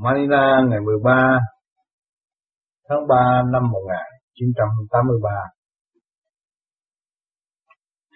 [0.00, 1.38] Manila ngày 13
[2.88, 5.30] tháng 3 năm 1983.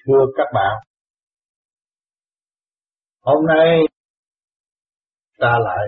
[0.06, 0.76] Thưa các bạn,
[3.21, 3.80] hôm nay
[5.39, 5.87] ta lại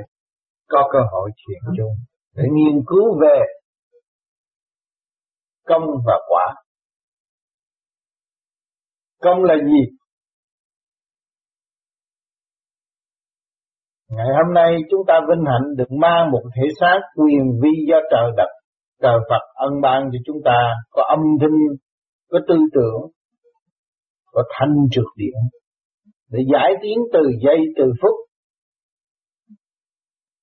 [0.68, 1.94] có cơ hội chuyện chung
[2.34, 3.40] để nghiên cứu về
[5.64, 6.54] công và quả.
[9.22, 10.03] Công là gì?
[14.16, 17.96] Ngày hôm nay chúng ta vinh hạnh được mang một thể xác quyền vi do
[18.10, 18.48] trời đặt.
[19.02, 20.58] Trời Phật ân ban cho chúng ta
[20.90, 21.58] có âm thanh,
[22.30, 23.00] có tư tưởng,
[24.32, 25.34] có thanh trượt điện.
[26.30, 28.14] Để giải tiến từ giây từ phút.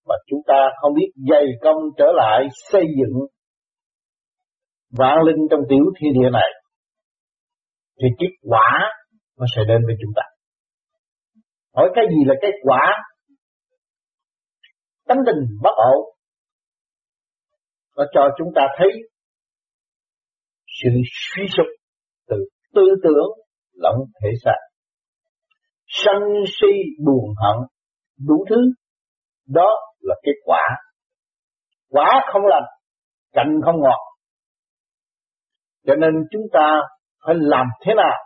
[0.08, 3.20] Mà chúng ta không biết dày công trở lại xây dựng
[4.98, 6.50] vạn linh trong tiểu thiên địa này.
[8.02, 8.92] Thì kết quả
[9.40, 10.24] nó sẽ đến với chúng ta.
[11.76, 13.04] Hỏi cái gì là cái quả?
[15.08, 16.16] Tánh tình bất ổn.
[17.98, 18.88] Nó cho chúng ta thấy
[20.66, 21.66] sự suy sụp
[22.30, 22.36] từ
[22.74, 23.30] tư tưởng
[23.74, 24.58] lẫn thể xác.
[25.88, 26.68] Sân si
[27.06, 27.68] buồn hận,
[28.28, 28.56] đủ thứ.
[29.48, 30.62] Đó là kết quả.
[31.90, 32.64] Quả không lành,
[33.32, 34.00] cạnh không ngọt.
[35.86, 36.82] Cho nên chúng ta
[37.26, 38.18] phải làm thế nào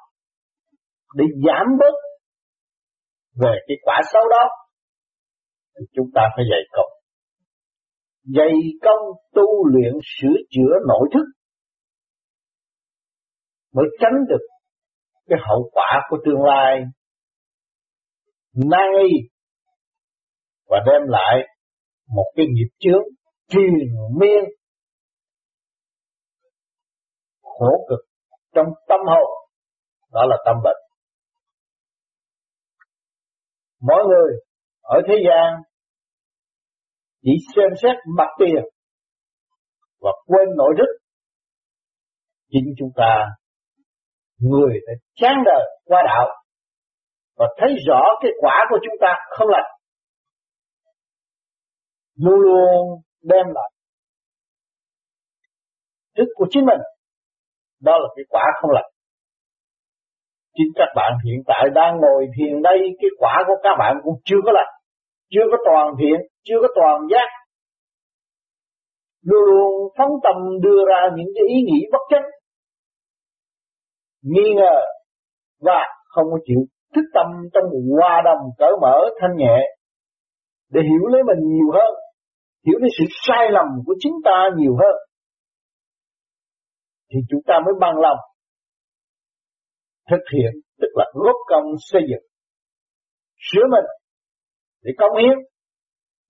[1.15, 1.95] để giảm bớt
[3.41, 4.49] về cái quả xấu đó
[5.93, 6.91] chúng ta phải dạy công.
[8.23, 11.25] Dạy công tu luyện sửa chữa nội thức
[13.73, 14.45] mới tránh được
[15.27, 16.81] cái hậu quả của tương lai
[18.53, 19.29] nay y
[20.69, 21.47] và đem lại
[22.15, 23.03] một cái nghiệp chướng
[23.47, 23.73] truyền
[24.19, 24.43] miên,
[27.41, 27.99] khổ cực
[28.55, 29.49] trong tâm hồn
[30.11, 30.77] đó là tâm bệnh
[33.81, 34.39] mỗi người
[34.85, 35.61] ở thế gian
[37.21, 38.63] chỉ xem xét mặt tiền
[40.01, 40.97] và quên nội đức,
[42.51, 43.25] chính chúng ta
[44.37, 46.27] người đã chán đời qua đạo
[47.37, 49.71] và thấy rõ cái quả của chúng ta không lành.
[52.15, 53.71] Luôn luôn đem lại
[56.17, 56.79] đức của chính mình
[57.81, 58.91] đó là cái quả không lành.
[60.53, 64.15] Chính các bạn hiện tại đang ngồi thiền đây cái quả của các bạn cũng
[64.25, 64.74] chưa có lành
[65.35, 67.29] chưa có toàn thiện, chưa có toàn giác.
[69.21, 72.21] Luôn luôn phóng tâm đưa ra những cái ý nghĩ bất chấp
[74.21, 74.79] nghi ngờ
[75.59, 76.59] và không có chịu.
[76.95, 77.63] Thức tâm trong
[77.97, 79.57] hòa đồng cởi mở thanh nhẹ
[80.69, 81.93] để hiểu lấy mình nhiều hơn,
[82.65, 84.95] hiểu lấy sự sai lầm của chính ta nhiều hơn,
[87.11, 88.17] thì chúng ta mới bằng lòng
[90.11, 92.25] thực hiện, tức là góp công xây dựng,
[93.51, 93.85] sửa mình
[94.85, 95.37] để công hiến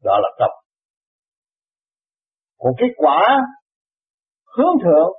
[0.03, 0.55] đó là công
[2.66, 3.41] còn kết quả
[4.57, 5.11] hướng thượng,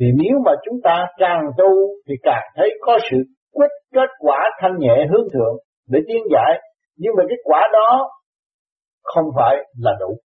[0.00, 1.70] thì nếu mà chúng ta càng tu
[2.08, 3.16] thì càng thấy có sự
[3.52, 5.56] quyết kết quả thanh nhẹ hướng thượng
[5.88, 6.60] để tiến giải.
[6.96, 8.10] Nhưng mà cái quả đó
[9.02, 10.16] không phải là đủ.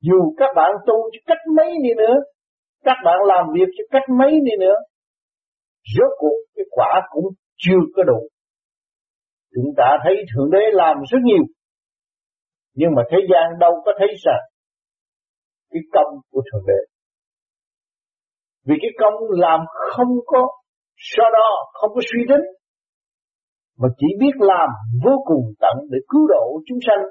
[0.00, 2.14] Dù các bạn tu cho cách mấy đi nữa,
[2.84, 4.74] các bạn làm việc cho cách mấy đi nữa,
[5.96, 7.24] rốt cuộc cái quả cũng
[7.56, 8.28] chưa có đủ.
[9.54, 11.44] Chúng ta thấy Thượng Đế làm rất nhiều.
[12.74, 14.42] Nhưng mà thế gian đâu có thấy rằng
[15.70, 16.80] cái công của Thượng Đế.
[18.66, 20.48] Vì cái công làm không có
[20.96, 22.46] so đo, không có suy tính.
[23.78, 24.68] Mà chỉ biết làm
[25.04, 27.02] vô cùng tận để cứu độ chúng sanh.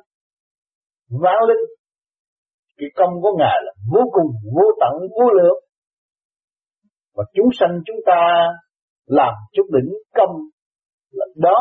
[1.21, 1.63] Vạn linh.
[2.77, 5.59] Cái công của Ngài là vô cùng, vô tận, vô lượng.
[7.15, 8.21] Và chúng sanh chúng ta
[9.05, 10.35] làm chút đỉnh công
[11.11, 11.57] là đó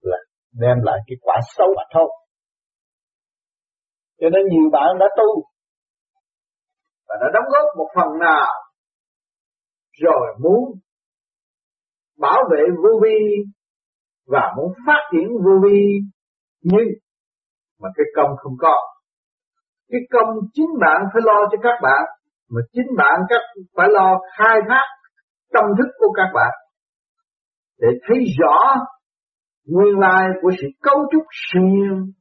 [0.00, 0.16] là
[0.52, 2.08] đem lại cái quả xấu mà thôi.
[4.20, 5.42] Cho nên nhiều bạn đã tu
[7.08, 8.52] và đã đóng góp một phần nào
[10.02, 10.72] rồi muốn
[12.18, 13.18] bảo vệ vô vi
[14.26, 16.00] và muốn phát triển vô vi
[16.62, 16.88] nhưng
[17.80, 18.74] mà cái công không có.
[19.88, 22.02] Cái công chính bạn phải lo cho các bạn,
[22.50, 23.40] mà chính bạn các
[23.76, 24.84] phải lo khai thác
[25.52, 26.52] tâm thức của các bạn
[27.78, 28.74] để thấy rõ
[29.68, 32.12] nguyên lai của sự cấu trúc siêu nhiên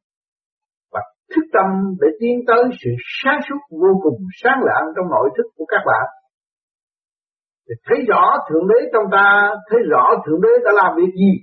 [0.91, 1.01] và
[1.35, 1.69] thức tâm
[2.01, 2.89] để tiến tới sự
[3.23, 6.07] sáng suốt vô cùng sáng lạng trong nội thức của các bạn.
[7.67, 11.33] Để thấy rõ Thượng Đế trong ta, thấy rõ Thượng Đế đã làm việc gì.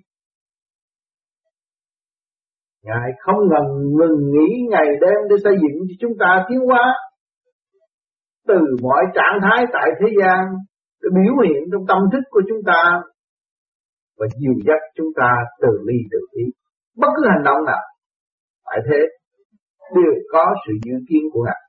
[2.83, 6.95] Ngài không ngừng ngừng nghỉ ngày đêm để xây dựng cho chúng ta tiến hóa
[8.49, 10.45] từ mọi trạng thái tại thế gian
[11.03, 13.03] để biểu hiện trong tâm thức của chúng ta
[14.19, 15.31] và dìu dắt chúng ta
[15.63, 16.45] từ ly từ ý.
[16.97, 17.83] Bất cứ hành động nào,
[18.67, 19.01] phải thế,
[19.97, 21.61] đều có sự dự kiến của Ngài.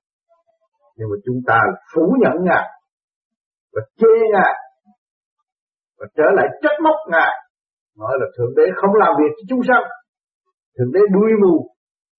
[0.97, 1.59] Nhưng mà chúng ta
[1.93, 2.67] phủ nhận Ngài,
[3.73, 4.53] và chê Ngài,
[5.99, 7.33] và trở lại trách móc Ngài.
[7.97, 9.83] Nói là Thượng Đế không làm việc cho chúng sanh,
[10.77, 11.69] Thượng Đế đuôi mù,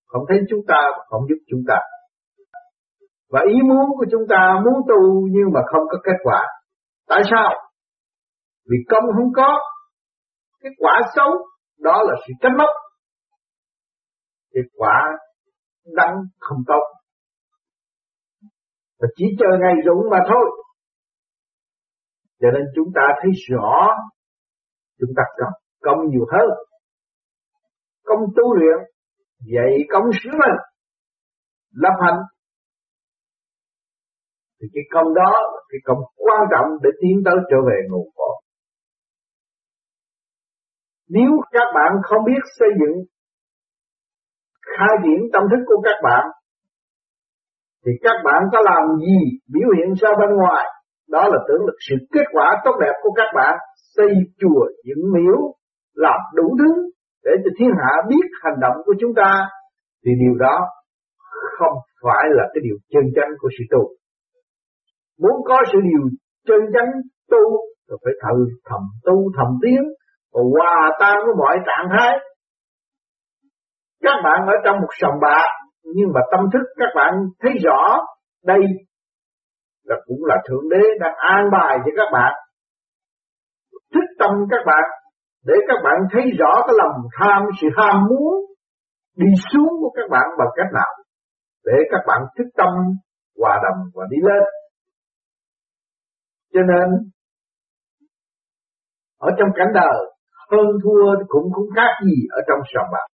[0.06, 1.78] không thấy chúng ta, không giúp chúng ta.
[3.30, 6.46] Và ý muốn của chúng ta muốn tu nhưng mà không có kết quả.
[7.08, 7.50] Tại sao?
[8.70, 9.58] Vì công không có
[10.66, 11.30] cái quả xấu,
[11.78, 12.70] đó là sự trách móc.
[14.52, 15.02] Cái quả
[15.84, 16.82] đắng không tốt.
[18.98, 20.64] Và chỉ chờ ngày rụng mà thôi.
[22.40, 23.86] Cho nên chúng ta thấy rõ,
[24.98, 25.48] chúng ta cần
[25.82, 26.48] công nhiều hơn.
[28.04, 28.78] Công tu luyện,
[29.38, 30.56] dạy công sứ mình
[31.70, 32.20] lập hành
[34.60, 38.08] thì cái công đó là cái công quan trọng để tiến tới trở về nguồn
[38.14, 38.45] cội
[41.08, 43.04] nếu các bạn không biết xây dựng
[44.78, 46.24] khai triển tâm thức của các bạn,
[47.84, 49.18] thì các bạn có làm gì,
[49.54, 50.64] biểu hiện ra bên ngoài,
[51.08, 53.54] đó là tưởng lực sự kết quả tốt đẹp của các bạn,
[53.96, 54.10] xây
[54.40, 55.38] chùa dựng miếu,
[55.94, 56.90] làm đủ thứ
[57.24, 59.48] để cho thiên hạ biết hành động của chúng ta,
[60.04, 60.58] thì điều đó
[61.58, 63.82] không phải là cái điều chân chánh của sự tu.
[65.20, 66.02] Muốn có sự điều
[66.46, 66.90] chân chánh
[67.30, 67.44] tu,
[67.88, 69.82] thì phải thử thầm tu thầm tiến
[70.36, 72.18] và hòa tan với mọi trạng thái.
[74.02, 75.48] Các bạn ở trong một sòng bạc,
[75.84, 77.98] nhưng mà tâm thức các bạn thấy rõ
[78.44, 78.58] đây
[79.84, 82.32] là cũng là thượng đế đang an bài cho các bạn.
[83.94, 84.84] Thức tâm các bạn,
[85.44, 88.34] để các bạn thấy rõ cái lòng tham, sự ham muốn
[89.16, 90.92] đi xuống của các bạn bằng cách nào?
[91.64, 92.68] Để các bạn thức tâm,
[93.38, 94.42] hòa đồng và đi lên.
[96.52, 97.10] Cho nên,
[99.18, 100.15] ở trong cảnh đời
[100.50, 103.06] hơn thua cũng không khác gì ở trong sòng bạc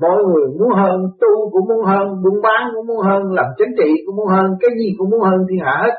[0.00, 3.72] Mọi người muốn hơn, tu cũng muốn hơn, buôn bán cũng muốn hơn, làm chính
[3.78, 5.94] trị cũng muốn hơn, cái gì cũng muốn hơn thiên hạ hết.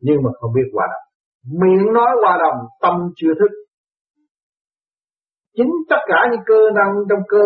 [0.00, 1.06] Nhưng mà không biết hòa đồng.
[1.60, 3.52] Miệng nói hòa đồng, tâm chưa thức.
[5.56, 7.42] Chính tất cả những cơ năng trong cơ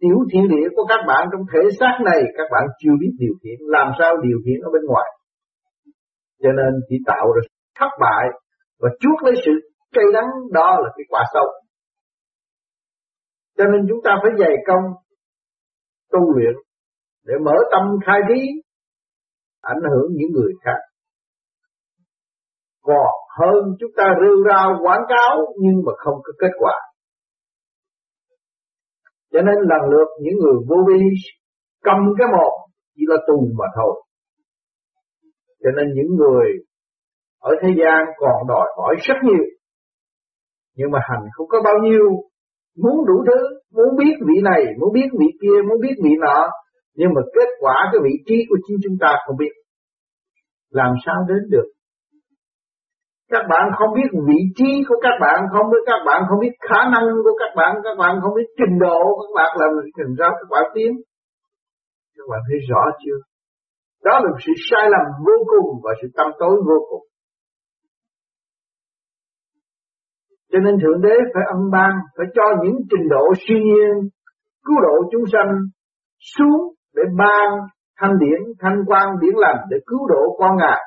[0.00, 3.34] tiểu thiên địa của các bạn trong thể xác này, các bạn chưa biết điều
[3.42, 5.08] khiển, làm sao điều khiển ở bên ngoài.
[6.42, 7.42] Cho nên chỉ tạo ra
[7.78, 8.24] thất bại
[8.80, 9.52] và chuốc lấy sự
[9.94, 11.44] cây đắng đó là cái quả sâu
[13.58, 14.84] cho nên chúng ta phải dày công,
[16.12, 16.54] tu luyện
[17.24, 18.40] để mở tâm khai trí,
[19.60, 20.78] ảnh hưởng những người khác.
[22.82, 26.74] Còn hơn chúng ta rêu rao quảng cáo nhưng mà không có kết quả.
[29.32, 31.00] Cho nên lần lượt những người vô vi
[31.82, 32.52] cầm cái một
[32.96, 34.02] chỉ là tù mà thôi.
[35.62, 36.46] Cho nên những người
[37.40, 39.44] ở thế gian còn đòi hỏi rất nhiều.
[40.76, 42.04] Nhưng mà hành không có bao nhiêu
[42.82, 43.40] muốn đủ thứ,
[43.74, 46.40] muốn biết vị này, muốn biết vị kia, muốn biết vị nọ,
[46.98, 49.54] nhưng mà kết quả cái vị trí của chính chúng ta không biết.
[50.70, 51.68] Làm sao đến được?
[53.30, 56.54] Các bạn không biết vị trí của các bạn, không biết các bạn không biết
[56.68, 59.70] khả năng của các bạn, các bạn không biết trình độ của các bạn làm
[59.96, 60.92] trình ra các bạn tiến.
[62.16, 63.18] Các bạn thấy rõ chưa?
[64.04, 67.04] Đó là sự sai lầm vô cùng và sự tâm tối vô cùng.
[70.54, 73.94] Cho nên Thượng Đế phải âm ban, phải cho những trình độ siêu nhiên,
[74.64, 75.50] cứu độ chúng sanh
[76.34, 76.60] xuống
[76.96, 77.48] để ban
[77.98, 80.80] thanh điển, thanh quan điển lành để cứu độ con ngài.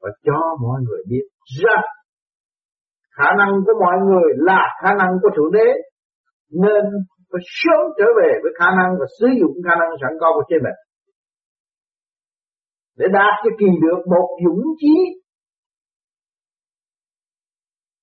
[0.00, 1.24] Và cho mọi người biết
[1.62, 1.84] rằng
[3.16, 5.68] khả năng của mọi người là khả năng của Thượng Đế
[6.50, 6.84] nên
[7.32, 10.44] phải sớm trở về với khả năng và sử dụng khả năng sẵn có của
[10.48, 10.78] chính mình.
[12.98, 14.94] Để đạt cho kỳ được một dũng chí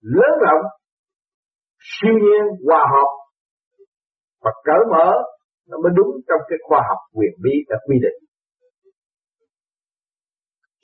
[0.01, 0.65] lớn rộng
[2.03, 3.09] thiên nhiên hòa hợp
[4.43, 5.11] và cởi mở
[5.69, 8.29] nó mới đúng trong cái khoa học quyền bí đã quy định.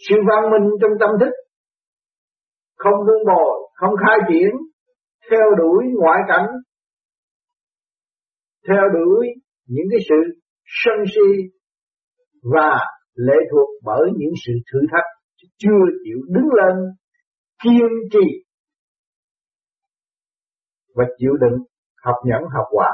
[0.09, 1.33] Sự văn minh trong tâm thức
[2.75, 4.51] không vun bồi, không khai triển,
[5.31, 6.47] theo đuổi ngoại cảnh,
[8.67, 9.27] theo đuổi
[9.67, 11.49] những cái sự sân si
[12.53, 12.79] và
[13.15, 15.05] lệ thuộc bởi những sự thử thách
[15.57, 16.75] chưa chịu đứng lên
[17.63, 18.48] kiên trì
[20.95, 21.59] và chịu đựng
[22.03, 22.89] học nhẫn, học hòa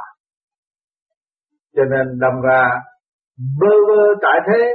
[1.75, 2.63] cho nên đâm ra,
[3.59, 4.73] bơ vơ tại thế,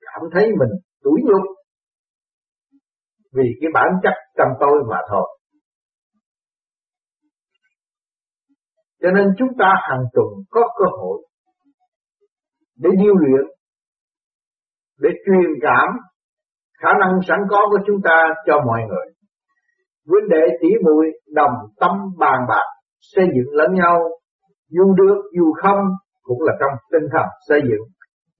[0.00, 1.56] cảm thấy mình tủi nhục
[3.32, 5.38] vì cái bản chất trong tôi mà thôi.
[9.02, 11.26] Cho nên chúng ta hàng tuần có cơ hội
[12.76, 13.46] để điêu luyện,
[14.98, 15.88] để truyền cảm
[16.78, 19.06] khả năng sẵn có của chúng ta cho mọi người
[20.08, 22.66] huynh đệ tỷ muội đồng tâm bàn bạc,
[23.00, 23.98] xây dựng lẫn nhau.
[24.70, 25.80] Dù được, dù không,
[26.22, 27.84] cũng là trong tinh thần xây dựng.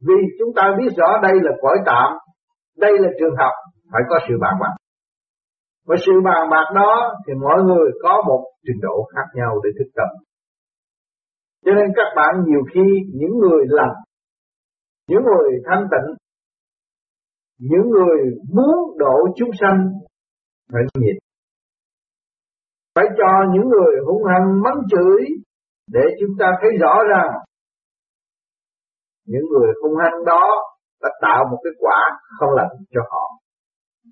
[0.06, 2.12] Vì chúng ta biết rõ đây là cõi tạm,
[2.76, 3.52] đây là trường học,
[3.92, 4.74] phải có sự bàn bạc.
[5.86, 9.70] Và sự bàn bạc đó thì mỗi người có một trình độ khác nhau để
[9.78, 10.08] thức tâm
[11.64, 13.94] cho nên các bạn nhiều khi, những người lành,
[15.08, 16.16] những người thanh tịnh,
[17.58, 18.18] những người
[18.54, 19.90] muốn độ chúng sanh
[20.72, 21.16] phải nhịn
[22.94, 25.26] phải cho những người hung hăng mắng chửi
[25.88, 27.32] để chúng ta thấy rõ ràng
[29.26, 30.44] những người hung hăng đó
[31.02, 32.00] đã tạo một cái quả
[32.38, 33.24] không lành cho họ.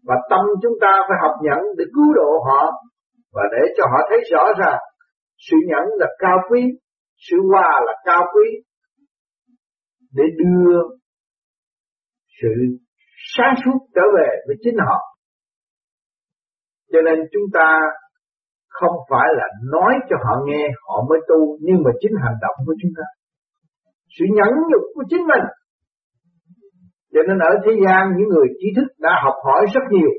[0.04, 2.72] Và tâm chúng ta phải học nhẫn để cứu độ họ
[3.32, 4.80] và để cho họ thấy rõ ràng
[5.38, 6.62] sự nhẫn là cao quý,
[7.16, 8.48] sự hòa là cao quý
[10.12, 10.78] để đưa
[12.42, 12.48] sự
[13.36, 14.98] sáng suốt trở về với chính họ.
[16.92, 17.80] Cho nên chúng ta
[18.78, 22.56] không phải là nói cho họ nghe, họ mới tu, nhưng mà chính hành động
[22.66, 23.06] của chúng ta.
[24.14, 25.46] Sự nhẫn nhục của chính mình.
[27.12, 30.12] Cho nên ở thế gian, những người trí thức đã học hỏi rất nhiều,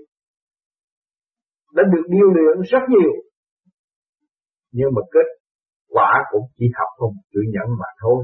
[1.75, 3.11] đã được điều luyện rất nhiều.
[4.71, 5.27] Nhưng mà kết
[5.89, 8.19] quả cũng chỉ học không chịu nhẫn mà thôi.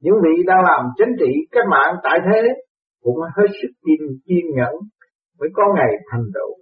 [0.00, 2.42] Những vị đang làm chính trị cách mạng tại thế
[3.02, 4.74] cũng hết sức kiên kiên nhẫn
[5.38, 6.52] mới có ngày thành tựu.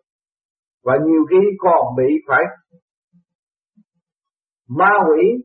[0.85, 2.43] Và nhiều khi còn bị phải
[4.69, 5.45] ma quỷ,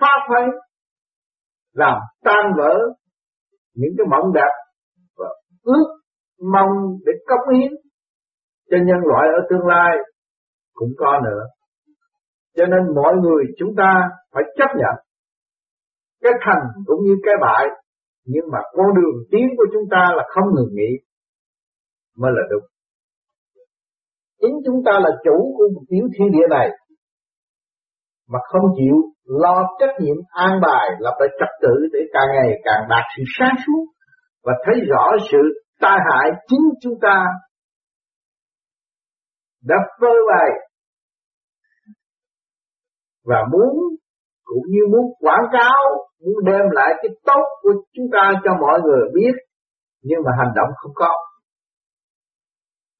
[0.00, 0.46] phá phái
[1.72, 2.74] làm tan vỡ
[3.74, 4.52] những cái mộng đẹp
[5.16, 5.28] và
[5.62, 5.86] ước
[6.52, 6.70] mong
[7.06, 7.72] để cống hiến
[8.70, 9.96] cho nhân loại ở tương lai
[10.72, 11.42] cũng có nữa.
[12.56, 15.04] Cho nên mọi người chúng ta phải chấp nhận
[16.22, 17.66] cái thành cũng như cái bại,
[18.24, 20.92] nhưng mà con đường tiến của chúng ta là không ngừng nghỉ
[22.16, 22.66] mới là đúng.
[24.40, 26.68] Chính chúng ta là chủ của một tiểu thiên địa này
[28.28, 32.50] mà không chịu lo trách nhiệm an bài lập lại trật tự để càng ngày
[32.64, 33.84] càng đạt sự sáng suốt
[34.44, 35.38] và thấy rõ sự
[35.80, 37.24] tai hại chính chúng ta
[39.64, 40.50] đã phơi bày
[43.24, 43.98] và muốn
[44.48, 45.80] cũng như muốn quảng cáo,
[46.24, 49.34] muốn đem lại cái tốt của chúng ta cho mọi người biết,
[50.02, 51.12] nhưng mà hành động không có,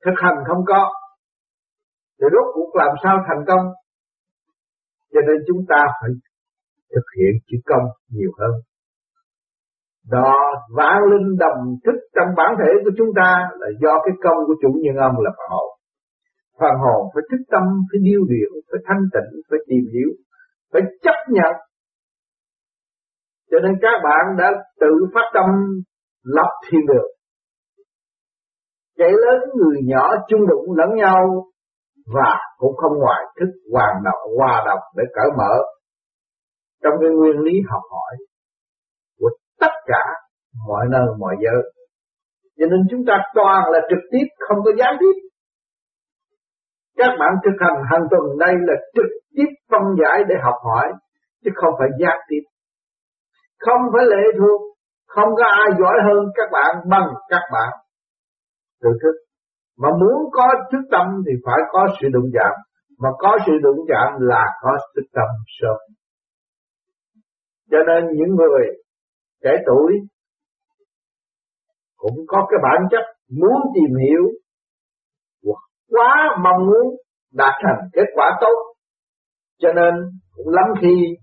[0.05, 0.93] thực hành không có.
[2.19, 3.65] Thì rốt cuộc làm sao thành công?
[5.13, 6.11] Cho nên chúng ta phải
[6.95, 8.55] thực hiện chữ công nhiều hơn.
[10.11, 10.35] Đó,
[10.77, 14.55] vạn linh đồng thức trong bản thể của chúng ta là do cái công của
[14.63, 15.69] chủ nhân ông là phần hồn.
[16.61, 20.11] Phần hồn phải thức tâm, phải điêu luyện, phải thanh tịnh, phải tìm hiểu,
[20.73, 21.55] phải chấp nhận.
[23.51, 24.49] Cho nên các bạn đã
[24.81, 25.47] tự phát tâm
[26.25, 27.11] lập thiên đường.
[28.99, 31.45] Kẻ lớn người nhỏ chung đụng lẫn nhau
[32.15, 35.55] và cũng không ngoài thức hoàn động hòa đồng để cởi mở.
[36.83, 38.17] Trong cái nguyên lý học hỏi
[39.19, 40.05] của tất cả
[40.69, 41.63] mọi nơi, mọi giới,
[42.59, 45.17] cho nên chúng ta toàn là trực tiếp, không có gián tiếp.
[46.97, 50.93] Các bạn thực hành hàng tuần đây là trực tiếp phân giải để học hỏi,
[51.45, 52.43] chứ không phải gián tiếp.
[53.59, 54.61] Không phải lệ thuộc,
[55.07, 57.73] không có ai giỏi hơn các bạn bằng các bạn.
[58.83, 59.28] Tự thức
[59.79, 62.53] mà muốn có thức tâm thì phải có sự đụng chạm.
[62.99, 65.29] Mà có sự đụng chạm là có thức tâm
[65.61, 65.77] sớm.
[67.71, 68.67] Cho nên những người
[69.45, 69.93] trẻ tuổi
[71.97, 74.23] cũng có cái bản chất muốn tìm hiểu
[75.91, 76.97] quá mong muốn
[77.33, 78.75] đạt thành kết quả tốt
[79.59, 79.95] cho nên
[80.35, 81.17] cũng lắm khi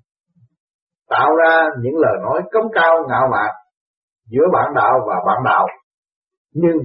[1.09, 3.51] tạo ra những lời nói cống cao ngạo mạn
[4.29, 5.67] giữa bạn đạo và bạn đạo
[6.53, 6.77] nhưng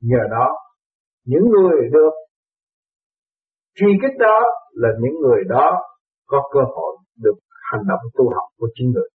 [0.00, 0.48] Nhờ đó,
[1.24, 2.12] những người được
[3.74, 4.38] truy kích đó
[4.72, 5.66] là những người đó
[6.26, 7.38] có cơ hội được
[7.72, 9.08] hành động tu học của chính người.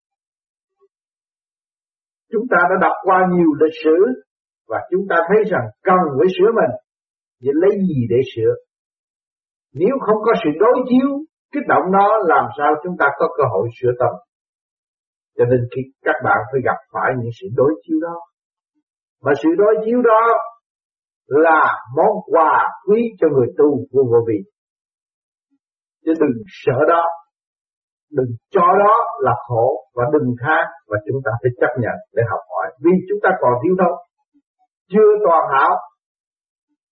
[2.31, 3.97] Chúng ta đã đọc qua nhiều lịch sử
[4.67, 6.73] và chúng ta thấy rằng cần phải sửa mình.
[7.43, 8.53] Vậy lấy gì để sửa?
[9.73, 11.09] Nếu không có sự đối chiếu,
[11.53, 14.13] kích động đó làm sao chúng ta có cơ hội sửa tâm.
[15.37, 18.15] Cho nên khi các bạn phải gặp phải những sự đối chiếu đó.
[19.23, 20.21] Mà sự đối chiếu đó
[21.27, 21.61] là
[21.95, 24.37] món quà quý cho người tu vô vô vị,
[26.05, 27.03] Chứ đừng sợ đó,
[28.11, 32.23] đừng cho đó là khổ và đừng than và chúng ta phải chấp nhận để
[32.31, 33.95] học hỏi vì chúng ta còn thiếu thốn,
[34.91, 35.71] chưa toàn hảo.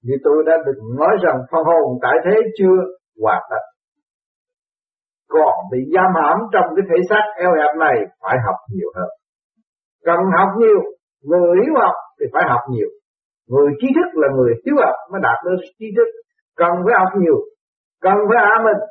[0.04, 2.78] Như tôi đã được nói rằng phân hồn tại thế chưa
[3.24, 3.64] hoàn tất.
[5.30, 9.10] Còn bị giam hãm trong cái thể xác eo hẹp này phải học nhiều hơn.
[10.06, 10.82] Cần học nhiều,
[11.30, 12.90] người hiểu học thì phải học nhiều
[13.52, 16.10] Người trí thức là người thiếu học mới đạt được trí thức.
[16.56, 17.40] Cần phải học nhiều.
[18.02, 18.82] Cần phải hạ mình.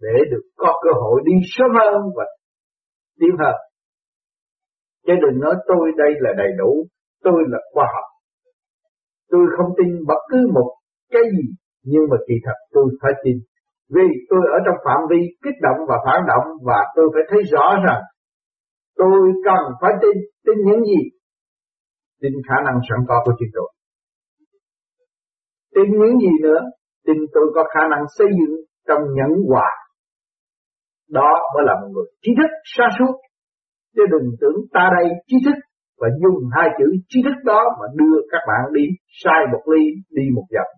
[0.00, 2.24] để được có cơ hội đi sớm hơn và
[3.20, 3.56] tiến hơn.
[5.06, 6.86] Chứ đừng nói tôi đây là đầy đủ,
[7.24, 8.08] tôi là khoa học.
[9.30, 10.70] Tôi không tin bất cứ một
[11.12, 11.44] cái gì,
[11.84, 13.36] nhưng mà kỳ thật tôi phải tin.
[13.94, 17.42] Vì tôi ở trong phạm vi kích động và phản động và tôi phải thấy
[17.52, 18.02] rõ rằng
[18.96, 21.00] tôi cần phải tin, tin những gì?
[22.20, 23.68] Tin khả năng sẵn có của chính tôi.
[25.74, 26.60] Tin những gì nữa?
[27.06, 28.56] Tin tôi có khả năng xây dựng
[28.88, 29.68] trong nhẫn hòa.
[31.10, 33.14] Đó mới là một người trí thức xa suốt.
[33.94, 35.58] Chứ đừng tưởng ta đây trí thức
[36.00, 38.84] và dùng hai chữ trí thức đó mà đưa các bạn đi
[39.24, 40.68] sai một ly đi một dặm.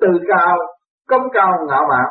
[0.00, 0.56] Từ cao,
[1.08, 2.08] công cao ngạo mạn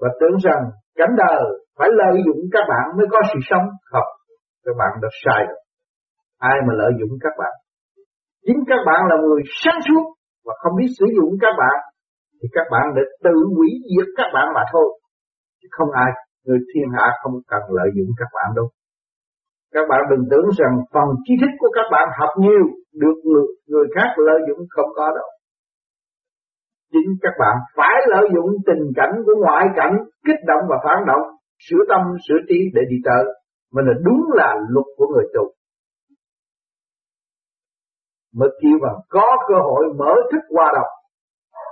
[0.00, 0.62] và tưởng rằng
[0.94, 1.44] cảnh đời
[1.78, 3.66] phải lợi dụng các bạn mới có sự sống.
[3.90, 4.08] Không,
[4.64, 5.65] các bạn đã sai rồi.
[6.38, 7.54] Ai mà lợi dụng các bạn?
[8.46, 10.04] Chính các bạn là người sáng suốt
[10.46, 11.76] và không biết sử dụng các bạn
[12.42, 14.88] thì các bạn để tự hủy diệt các bạn mà thôi.
[15.62, 16.10] Chứ không ai,
[16.44, 18.68] người thiên hạ không cần lợi dụng các bạn đâu.
[19.74, 22.64] Các bạn đừng tưởng rằng phần trí thức của các bạn học nhiều
[23.02, 25.28] được người, người khác lợi dụng không có đâu.
[26.92, 29.94] Chính các bạn phải lợi dụng tình cảnh của ngoại cảnh
[30.26, 31.22] kích động và phản động,
[31.66, 33.24] sửa tâm, sửa trí để đi tới.
[33.72, 35.44] Mà là đúng là luật của người tu.
[38.38, 40.90] Mới kêu bằng có cơ hội mở thức qua đọc.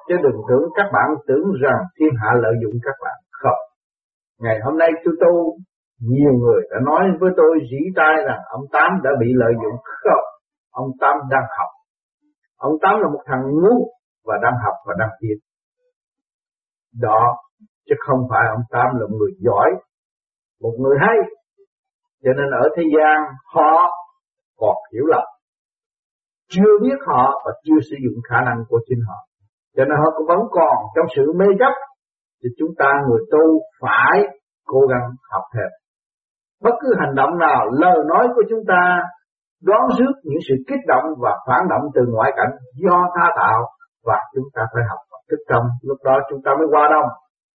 [0.08, 3.16] Chứ đừng tưởng các bạn tưởng rằng thiên hạ lợi dụng các bạn.
[3.30, 3.60] Không.
[4.40, 5.56] Ngày hôm nay tôi tu,
[6.00, 9.76] nhiều người đã nói với tôi dĩ tai rằng ông Tám đã bị lợi dụng.
[10.02, 10.24] Không.
[10.70, 11.70] Ông Tám đang học.
[12.56, 13.76] Ông Tám là một thằng ngu
[14.26, 15.36] và đang học và đang tiến.
[17.00, 17.22] Đó,
[17.86, 19.70] chứ không phải ông Tam là một người giỏi,
[20.62, 21.16] một người hay.
[22.24, 23.16] Cho nên ở thế gian
[23.54, 23.72] họ
[24.56, 25.33] còn hiểu lầm.
[26.48, 29.18] Chưa biết họ và chưa sử dụng khả năng của chính họ.
[29.76, 31.74] Cho nên họ cũng vẫn còn trong sự mê chấp.
[32.42, 34.16] Thì chúng ta người tu phải
[34.66, 35.70] cố gắng học thêm.
[36.62, 39.02] Bất cứ hành động nào, lời nói của chúng ta
[39.62, 42.52] đoán trước những sự kích động và phản động từ ngoại cảnh
[42.84, 43.60] do tha tạo
[44.04, 44.98] và chúng ta phải học
[45.30, 47.08] thức tâm lúc đó chúng ta mới qua đông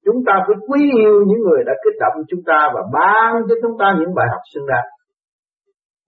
[0.05, 3.55] chúng ta phải quý yêu những người đã kích động chúng ta và ban cho
[3.63, 4.81] chúng ta những bài học sinh ra.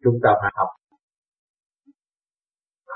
[0.05, 0.69] chúng ta phải học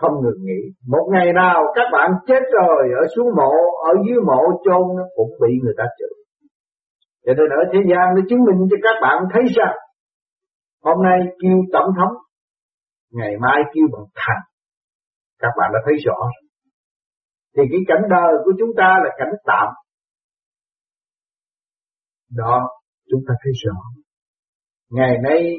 [0.01, 0.61] không ngừng nghỉ.
[0.95, 3.53] Một ngày nào các bạn chết rồi, ở xuống mộ,
[3.91, 6.15] ở dưới mộ chôn nó cũng bị người ta chửi.
[7.27, 9.77] Cho nên ở thế gian nó chứng minh cho các bạn thấy rằng,
[10.85, 12.15] hôm nay kêu tổng thống,
[13.13, 14.43] ngày mai kêu bằng thành
[15.39, 16.19] các bạn đã thấy rõ
[17.57, 19.69] thì cái cảnh đời của chúng ta là cảnh tạm.
[22.37, 22.69] Đó,
[23.11, 23.77] chúng ta thấy rõ.
[24.91, 25.57] Ngày nay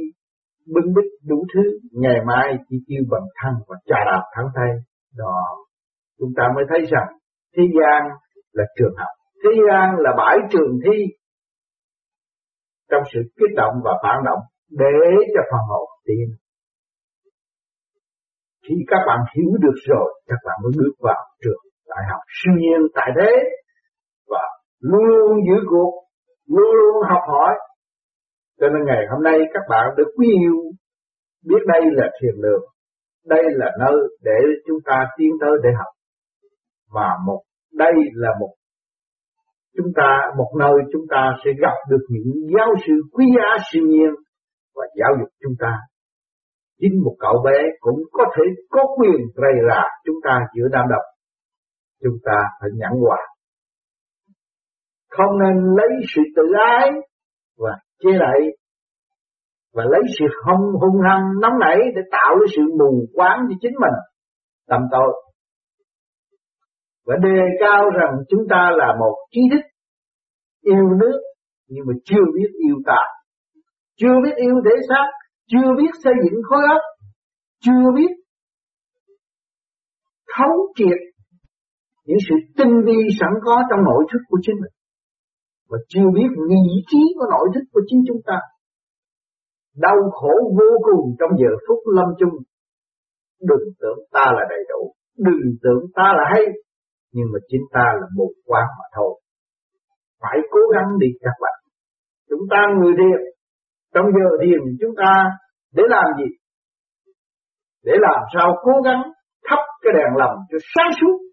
[0.73, 1.62] bưng bít đủ thứ.
[1.91, 4.69] Ngày mai chỉ kêu bằng thân và trà đạp thắng tay.
[5.17, 5.38] Đó.
[6.19, 7.08] Chúng ta mới thấy rằng
[7.58, 8.01] thế gian
[8.51, 9.13] là trường học.
[9.43, 10.97] Thế gian là bãi trường thi.
[12.91, 14.95] Trong sự kích động và phản động để
[15.34, 16.28] cho phần hồn tiến.
[18.67, 22.21] Khi các bạn hiểu được rồi, các bạn mới bước vào trường đại học.
[22.38, 23.32] Siêu nhiên tại thế
[24.28, 24.43] và
[24.80, 25.91] luôn luôn giữ cuộc,
[26.47, 27.54] luôn luôn học hỏi
[28.60, 30.58] cho nên ngày hôm nay các bạn được quý yêu,
[31.46, 32.63] biết đây là thiền đường,
[33.26, 35.94] đây là nơi để chúng ta tiến tới để học.
[36.91, 37.41] Và một,
[37.74, 38.54] đây là một,
[39.78, 43.84] chúng ta, một nơi chúng ta sẽ gặp được những giáo sư quý giá siêu
[43.88, 44.10] nhiên
[44.76, 45.74] và giáo dục chúng ta.
[46.80, 50.86] Chính một cậu bé cũng có thể có quyền rầy là chúng ta giữa đám
[50.89, 51.06] đông.
[52.04, 53.18] Chúng ta phải nhẫn hòa.
[55.10, 56.89] Không nên lấy sự tự ái
[57.58, 57.72] và
[58.03, 58.39] chế lại
[59.73, 63.55] và lấy sự hung hung hăng, nóng nảy để tạo cái sự mù quáng cho
[63.62, 63.95] chính mình.
[64.67, 65.13] Tâm tội.
[67.05, 69.62] Và đề cao rằng chúng ta là một trí thức
[70.62, 71.19] yêu nước,
[71.67, 72.99] nhưng mà chưa biết yêu ta.
[73.95, 75.05] Chưa biết yêu thể xác,
[75.47, 76.81] chưa biết xây dựng khối óc,
[77.60, 78.12] chưa biết
[80.38, 80.97] thấu triệt
[82.05, 84.75] những sự tinh vi sẵn có trong nội thức của chính mình
[85.69, 88.38] và chưa biết vị trí của nội thức của chính chúng ta.
[89.75, 92.36] Đau khổ vô cùng trong giờ phút lâm chung.
[93.49, 96.45] Đừng tưởng ta là đầy đủ, đừng tưởng ta là hay,
[97.13, 99.21] nhưng mà chính ta là một quan mà thôi.
[100.21, 101.60] Phải cố gắng đi các bạn.
[102.30, 103.21] Chúng ta người thiền,
[103.93, 105.12] trong giờ thiền chúng ta
[105.73, 106.30] để làm gì?
[107.84, 109.01] Để làm sao cố gắng
[109.49, 111.25] thắp cái đèn lòng cho sáng suốt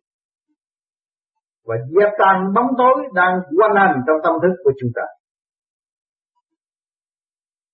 [1.67, 5.03] và dẹp tan bóng tối đang quanh hành trong tâm thức của chúng ta.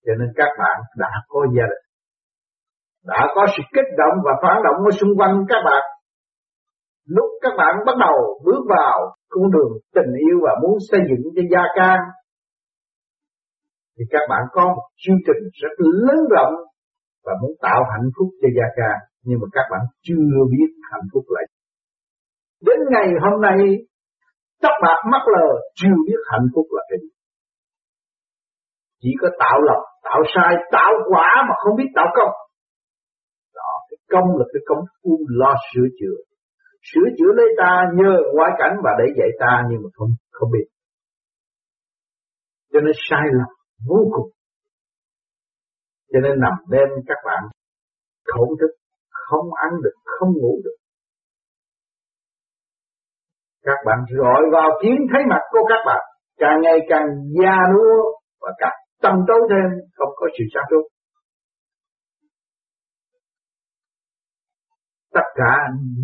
[0.06, 1.84] Cho nên các bạn đã có gia đình,
[3.04, 5.82] đã có sự kích động và phản động ở xung quanh các bạn.
[7.06, 11.22] Lúc các bạn bắt đầu bước vào con đường tình yêu và muốn xây dựng
[11.36, 11.98] cho gia can
[13.98, 16.54] thì các bạn có một chương trình rất lớn rộng
[17.24, 18.96] và muốn tạo hạnh phúc cho gia can
[19.26, 21.42] nhưng mà các bạn chưa biết hạnh phúc là
[22.66, 23.58] đến ngày hôm nay
[24.62, 27.08] tóc bạc mắt lờ chưa biết hạnh phúc là cái gì.
[29.00, 32.34] Chỉ có tạo lập tạo sai, tạo quả mà không biết tạo công.
[33.54, 36.16] Đó, cái công là cái công phu lo sửa chữa.
[36.88, 40.50] Sửa chữa lấy ta nhờ ngoại cảnh và để dạy ta nhưng mà không không
[40.52, 40.66] biết.
[42.72, 43.50] Cho nên sai lầm
[43.88, 44.30] vô cùng.
[46.12, 47.42] Cho nên nằm đêm các bạn
[48.24, 48.72] khổ thức,
[49.10, 50.77] không ăn được, không ngủ được
[53.66, 56.02] các bạn gọi vào kiếm thấy mặt của các bạn,
[56.38, 57.06] càng ngày càng
[57.40, 58.02] già nua
[58.40, 60.82] và càng tâm tối thêm, không có sự sáng suốt
[65.18, 65.54] tất cả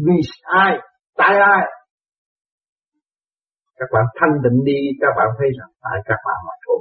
[0.06, 0.72] vì ai
[1.16, 1.64] tại ai?
[3.78, 6.80] Các bạn thanh định đi, các bạn thấy rằng tại các bạn mà thôi.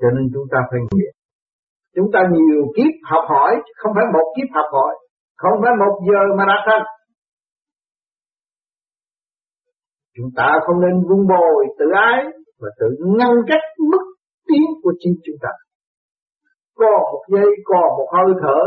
[0.00, 1.14] Cho nên chúng ta phải nguyện.
[1.96, 4.94] Chúng ta nhiều kiếp học hỏi, không phải một kiếp học hỏi,
[5.36, 6.84] không phải một giờ mà đã thành.
[10.16, 12.24] Chúng ta không nên vun bồi tự ái
[12.60, 14.04] và tự ngăn cách mức
[14.48, 15.52] tiến của chính chúng ta.
[16.80, 18.60] Có một giây, có một hơi thở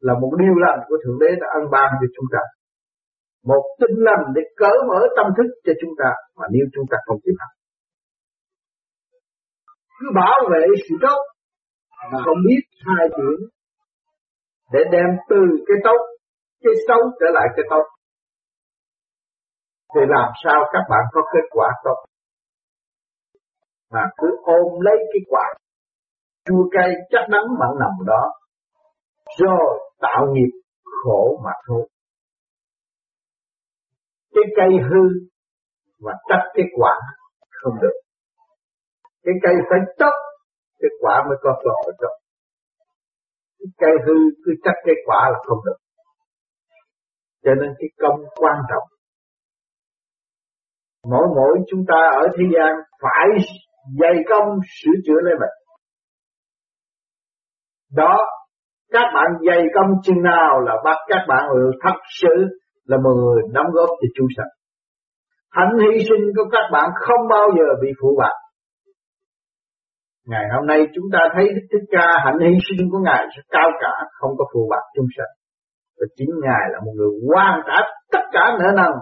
[0.00, 2.42] là một điều lành của thượng đế đã ân ban cho chúng ta.
[3.50, 6.96] Một tinh lành để cởi mở tâm thức cho chúng ta mà nếu chúng ta
[7.06, 7.52] không chịu học.
[9.98, 11.20] Cứ bảo vệ sự tốt
[12.12, 13.38] mà không biết hai chuyện
[14.72, 16.00] để đem từ cái tốt,
[16.64, 17.84] cái xấu trở lại cái tốt
[19.94, 21.96] thì làm sao các bạn có kết quả tốt?
[23.90, 25.54] Mà cứ ôm lấy cái quả
[26.44, 28.32] chua cay chắc đắng bạn nằm đó,
[29.38, 30.50] rồi tạo nghiệp
[31.04, 31.88] khổ mà thôi.
[34.34, 35.04] Cái cây hư
[36.00, 36.98] và trách cái quả
[37.50, 37.96] không được.
[39.22, 40.12] Cái cây phải tốt
[40.80, 41.92] cái quả mới có cơ hội
[43.62, 45.76] cái cây hư cứ trách cái quả là không được.
[47.44, 48.91] Cho nên cái công quan trọng
[51.10, 53.28] mỗi mỗi chúng ta ở thế gian phải
[54.00, 55.54] dày công sửa chữa lấy mình.
[57.96, 58.16] Đó
[58.92, 61.44] các bạn dày công chừng nào là bắt các bạn
[61.82, 62.46] thật sự
[62.84, 64.48] là một người đóng góp cho chúng sanh
[65.56, 68.36] hạnh hy sinh của các bạn không bao giờ bị phụ bạc.
[70.26, 73.42] Ngày hôm nay chúng ta thấy Đức Thích Ca hạnh hy sinh của Ngài rất
[73.50, 75.32] cao cả, không có phụ bạc chúng sanh.
[75.98, 77.78] Và chính Ngài là một người hoàn trả
[78.12, 78.92] tất cả nợ nần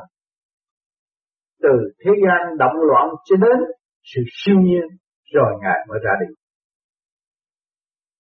[1.63, 3.59] từ thế gian động loạn cho đến
[4.03, 4.87] sự siêu nhiên
[5.35, 6.35] rồi Ngài mới ra đi.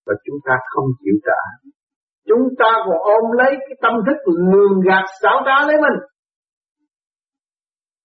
[0.07, 1.71] Và chúng ta không chịu trả.
[2.29, 4.19] Chúng ta còn ôm lấy cái tâm thức
[4.53, 5.99] lường gạt xảo trá lấy mình.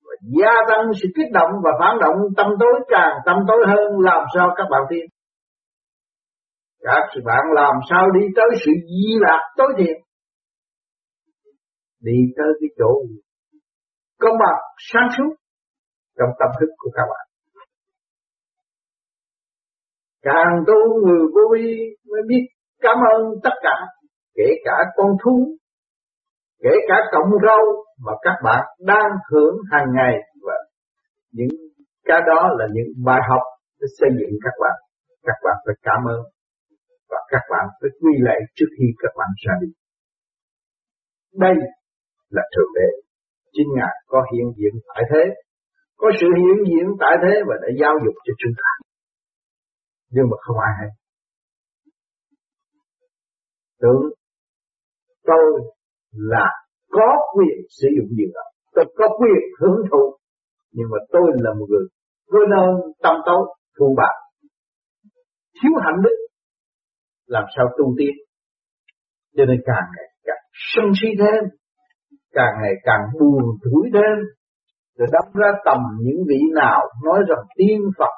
[0.04, 4.00] Và gia tăng sự kích động và phản động, tâm tối càng tâm tối hơn,
[4.00, 5.06] làm sao các bạn tin.
[6.82, 9.98] Các bạn làm sao đi tới sự di lạc tối thiện.
[12.02, 13.02] Đi tới cái chỗ
[14.26, 15.32] công bằng sáng suốt
[16.18, 17.26] trong tâm thức của các bạn.
[20.22, 21.68] Càng tu người vô vi
[22.12, 22.44] mới biết
[22.82, 23.78] cảm ơn tất cả,
[24.36, 25.58] kể cả con thú,
[26.64, 27.64] kể cả cộng rau
[28.06, 30.14] mà các bạn đang hưởng hàng ngày
[30.48, 30.54] và
[31.32, 31.56] những
[32.06, 33.42] cái đó là những bài học
[33.80, 34.76] để xây dựng các bạn.
[35.24, 36.22] Các bạn phải cảm ơn
[37.10, 39.68] và các bạn phải quy lệ trước khi các bạn ra đi.
[41.34, 41.56] Đây
[42.30, 43.05] là thượng đế,
[43.56, 45.24] chính ngài có hiện diện tại thế,
[46.02, 48.72] có sự hiện diện tại thế và đã giáo dục cho chúng ta.
[50.14, 50.90] Nhưng mà không ai hay.
[53.82, 54.02] Tưởng
[55.24, 55.46] tôi
[56.12, 56.46] là
[56.90, 58.46] có quyền sử dụng điều đó.
[58.74, 60.04] Tôi có quyền hưởng thụ,
[60.72, 61.88] nhưng mà tôi là một người
[62.32, 63.40] vô nên tâm tấu
[63.80, 64.16] thu bạc.
[65.62, 66.18] Thiếu hạnh đức,
[67.26, 68.16] làm sao tu tiên?
[69.38, 71.44] Cho nên càng ngày càng sân si thêm
[72.36, 74.18] càng ngày càng buồn thủi thêm,
[74.98, 78.16] rồi đâm ra tầm những vị nào nói rằng tiên Phật,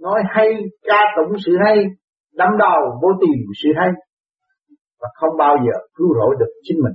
[0.00, 0.48] nói hay
[0.82, 1.76] ca tụng sự hay
[2.34, 3.90] đâm đầu vô tìm sự hay,
[5.00, 6.94] và không bao giờ cứu rỗi được chính mình.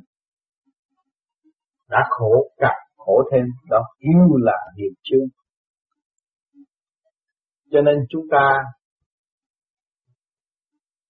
[1.90, 5.28] Đã khổ, càng khổ thêm, đó yêu là nghiệp chướng
[7.72, 8.54] cho nên chúng ta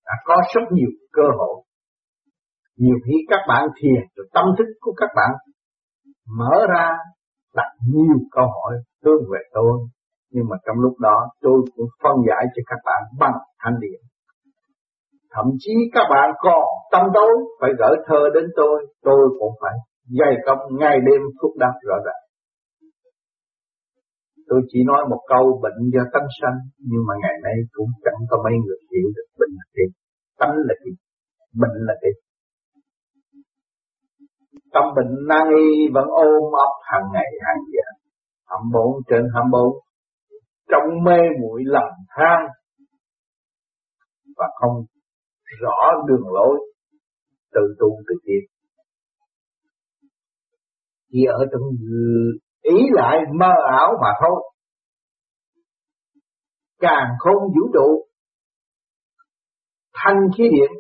[0.05, 1.63] đã có rất nhiều cơ hội
[2.81, 5.31] nhiều khi các bạn thiền rồi tâm thức của các bạn
[6.39, 6.87] mở ra
[7.55, 9.73] đặt nhiều câu hỏi hướng về tôi
[10.33, 13.99] nhưng mà trong lúc đó tôi cũng phân giải cho các bạn bằng thanh điện
[15.33, 19.75] thậm chí các bạn còn tâm tối phải gửi thơ đến tôi tôi cũng phải
[20.19, 22.23] dày công ngày đêm phúc đáp rõ ràng.
[24.49, 26.57] Tôi chỉ nói một câu bệnh do tâm sanh,
[26.89, 29.85] nhưng mà ngày nay cũng chẳng có mấy người hiểu được bệnh là gì,
[30.39, 30.91] tánh là gì,
[31.61, 32.11] bệnh là gì.
[34.73, 37.87] Tâm bệnh nan y vẫn ôm ấp hàng ngày hàng giờ,
[38.49, 39.73] hầm bốn trên hầm bốn,
[40.69, 42.47] trong mê muội lầm than
[44.37, 44.85] và không
[45.61, 46.59] rõ đường lối
[47.53, 48.51] tự tu tự tiến
[51.11, 51.61] chỉ ở trong
[52.61, 54.51] ý lại mơ ảo mà thôi.
[56.79, 58.05] Càng không vũ trụ
[59.93, 60.71] thanh khí điện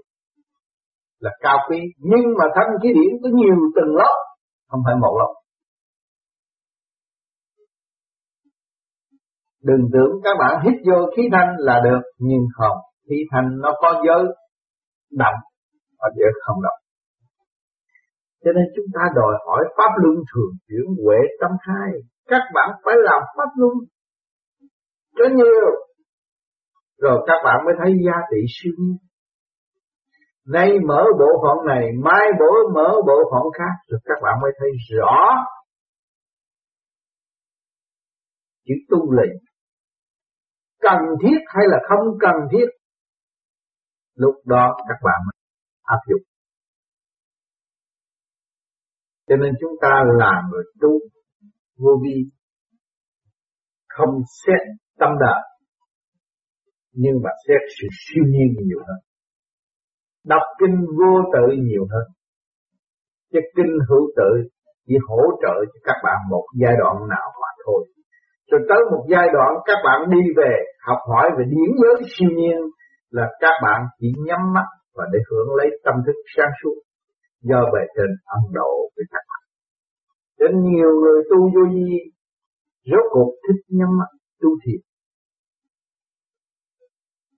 [1.21, 4.15] là cao quý, nhưng mà thanh khí điển có nhiều tầng lớp
[4.69, 5.33] không phải một lớp.
[9.63, 12.77] Đừng tưởng các bạn hít vô khí thanh là được, nhưng không,
[13.09, 14.23] khí thanh nó có giới
[15.11, 15.39] động
[15.99, 16.81] và giới không động
[18.43, 21.89] cho nên chúng ta đòi hỏi pháp luân thường chuyển huệ tâm hai.
[22.27, 23.73] Các bạn phải làm pháp luân
[25.17, 25.71] cho nhiều.
[27.01, 28.97] Rồi các bạn mới thấy giá trị siêu nhiên
[30.53, 34.51] nay mở bộ phận này, mai bổ mở bộ phận khác, rồi các bạn mới
[34.59, 35.17] thấy rõ.
[38.65, 39.37] Chữ tu luyện
[40.81, 42.65] cần thiết hay là không cần thiết?
[44.15, 45.33] Lúc đó các bạn mới
[45.83, 46.21] áp dụng.
[49.27, 50.89] Cho nên chúng ta làm người tu
[51.77, 52.29] vô vi,
[53.87, 54.61] không xét
[54.99, 55.41] tâm đạo
[56.91, 59.10] nhưng mà xét sự siêu nhiên nhiều hơn
[60.25, 62.07] đọc kinh vô tự nhiều hơn
[63.33, 64.29] chứ kinh hữu tự
[64.87, 67.85] chỉ hỗ trợ cho các bạn một giai đoạn nào mà thôi
[68.51, 70.53] rồi tới một giai đoạn các bạn đi về,
[70.87, 72.57] học hỏi về điển giới siêu nhiên
[73.09, 76.75] là các bạn chỉ nhắm mắt và để hưởng lấy tâm thức sáng suốt
[77.41, 79.43] do về trên ân độ với các bạn.
[80.39, 81.97] Đến nhiều người tu vô vi,
[82.91, 84.81] rốt cuộc thích nhắm mắt tu thiền.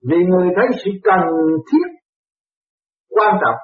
[0.08, 1.24] Vì người thấy sự cần
[1.72, 1.88] thiết
[3.14, 3.60] quan trọng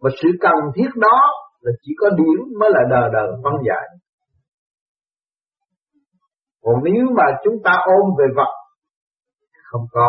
[0.00, 1.18] và sự cần thiết đó
[1.60, 3.86] là chỉ có điển mới là đời đời phân giải.
[6.62, 8.52] Còn nếu mà chúng ta ôm về vật
[9.70, 10.08] không có,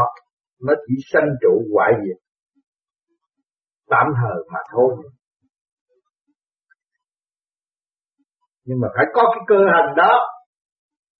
[0.61, 2.17] nó chỉ sanh trụ hoại diệt
[3.89, 4.95] tạm thời mà thôi.
[8.63, 10.19] Nhưng mà phải có cái cơ hành đó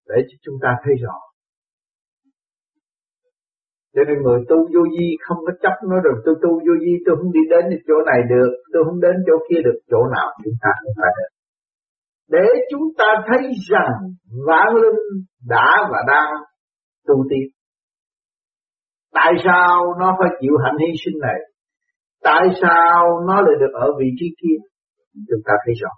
[0.05, 1.26] để cho chúng ta thấy rõ.
[3.97, 6.93] Cho nên người tu vô vi không có chấp nó rồi tôi tu vô vi
[7.05, 10.27] tôi không đi đến chỗ này được, tôi không đến chỗ kia được, chỗ nào
[10.43, 11.31] chúng ta không phải được.
[12.35, 13.95] Để chúng ta thấy rằng
[14.47, 15.01] vạn linh
[15.53, 16.29] đã và đang
[17.07, 17.47] tu tiên
[19.13, 21.39] Tại sao nó phải chịu hạnh hy sinh này?
[22.23, 24.57] Tại sao nó lại được ở vị trí kia?
[25.13, 25.89] Chúng ta thấy rõ.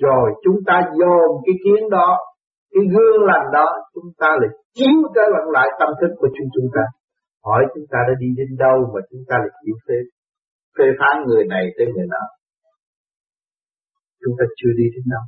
[0.00, 2.18] Rồi chúng ta dồn cái kiến đó,
[2.72, 6.48] cái gương lành đó, chúng ta lại chiếu trở lặng lại tâm thức của chúng
[6.54, 6.84] chúng ta.
[7.46, 9.98] Hỏi chúng ta đã đi đến đâu mà chúng ta lại chịu phê,
[10.76, 12.26] phê phán người này tới người nào.
[14.20, 15.24] Chúng ta chưa đi đến đâu.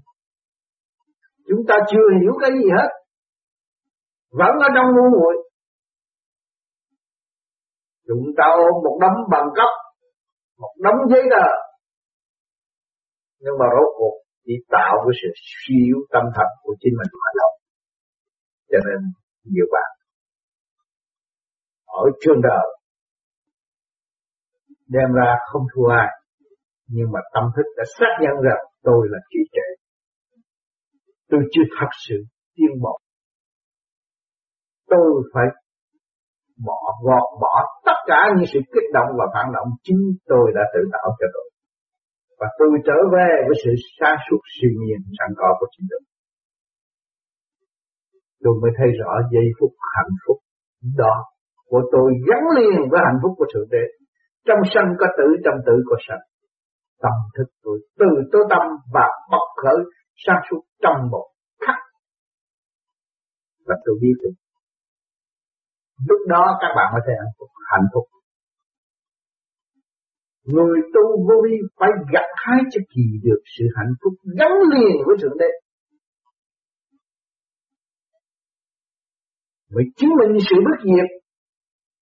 [1.48, 2.90] Chúng ta chưa hiểu cái gì hết.
[4.40, 5.34] Vẫn ở trong ngu muội
[8.08, 9.70] chúng ta ôm một đống bằng cấp
[10.60, 11.46] một đống giấy tờ
[13.40, 17.30] nhưng mà rốt cuộc chỉ tạo cái sự siêu tâm thần của chính mình mà
[17.38, 17.52] thôi
[18.70, 19.00] cho nên,
[19.52, 19.90] nhiều bạn
[22.02, 22.66] ở trường đời
[24.88, 26.10] đem ra không thua ai,
[26.86, 29.66] nhưng mà tâm thức đã xác nhận rằng tôi là trí trẻ
[31.34, 32.16] tôi chưa thật sự
[32.56, 32.98] tiến bộ.
[34.86, 35.44] Tôi phải
[36.66, 37.54] bỏ gọt bỏ
[37.84, 41.26] tất cả những sự kích động và phản động chính tôi đã tự tạo cho
[41.34, 41.46] tôi
[42.40, 46.02] và tôi trở về với sự xa suốt siêu nhiên sẵn có của chính tôi
[48.44, 50.38] tôi mới thấy rõ giây phút hạnh phúc
[51.02, 51.16] đó
[51.70, 53.84] của tôi gắn liền với hạnh phúc của thượng đế.
[54.46, 56.24] Trong sanh có tử, trong tử có sanh
[57.02, 59.78] tâm thức tôi từ tố tâm và bộc khởi
[60.26, 61.26] sáng suốt trong một
[61.66, 61.78] khắc.
[63.66, 64.34] Và tôi biết được.
[66.08, 67.48] Lúc đó các bạn mới thấy hạnh phúc.
[67.72, 68.04] Hạnh phúc
[70.44, 74.96] người tu vô vi phải gặt hái cho kỳ được sự hạnh phúc gắn liền
[75.06, 75.50] với thượng đế.
[79.74, 81.10] Mới chứng minh sự bất diệt,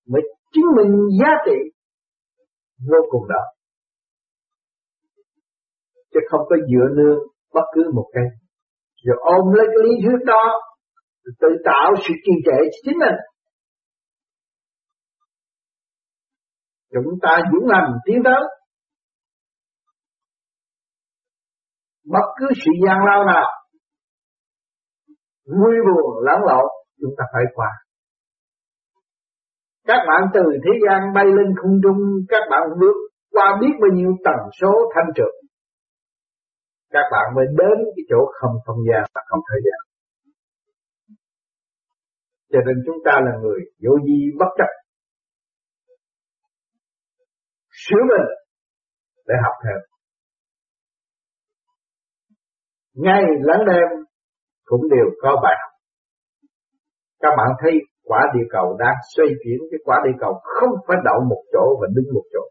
[0.09, 1.59] mới chứng minh giá trị
[2.91, 3.43] vô cùng đó.
[6.15, 7.19] Chứ không có dựa nương
[7.55, 8.25] bất cứ một cái.
[9.05, 10.45] Rồi ôm lấy cái lý thuyết đó,
[11.41, 13.17] tự tạo sự trì trệ chính mình.
[16.93, 18.43] Chúng ta dũng hành tiến tới.
[22.05, 23.49] Bất cứ sự gian lao nào,
[25.47, 26.67] vui buồn, lẫn lộn,
[27.01, 27.69] chúng ta phải qua.
[29.87, 32.97] Các bạn từ thế gian bay lên không trung, các bạn bước
[33.31, 35.43] qua biết bao nhiêu tần số thanh trực
[36.93, 39.81] các bạn mới đến cái chỗ không không gian và không thời gian.
[42.53, 44.71] Cho nên chúng ta là người vô di bất chấp
[47.85, 48.29] sửa mình
[49.29, 49.93] để học thêm
[52.95, 53.89] ngay lẫn đêm
[54.65, 55.73] cũng đều có bài học.
[57.21, 57.73] Các bạn thấy
[58.05, 61.65] quả địa cầu đang xoay chuyển, cái quả địa cầu không phải đậu một chỗ
[61.81, 62.43] và đứng một chỗ.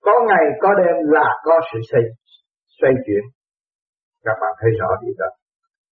[0.00, 2.02] Có ngày, có đêm là có sự xoay
[2.80, 3.24] xoay chuyển.
[4.24, 5.28] Các bạn thấy rõ điều đó.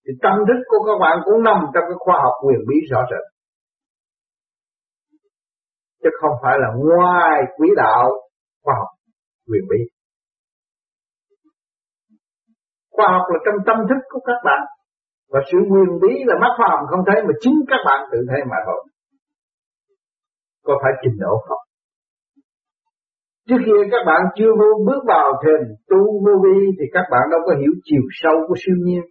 [0.06, 3.02] Thì tâm thức của các bạn cũng nằm trong cái khoa học quyền bí rõ
[3.12, 3.26] rệt
[6.04, 8.06] chứ không phải là ngoài quỹ đạo
[8.64, 8.92] khoa học
[9.48, 9.82] quyền bí.
[12.96, 14.62] Khoa học là trong tâm thức của các bạn.
[15.32, 18.20] Và sự quyền bí là mắt khoa học không thấy, mà chính các bạn tự
[18.30, 18.82] thấy mà thôi.
[20.66, 21.64] Có phải trình độ không?
[23.48, 27.24] Trước khi các bạn chưa vô bước vào thềm tu vô vi, thì các bạn
[27.32, 29.04] đâu có hiểu chiều sâu của siêu nhiên.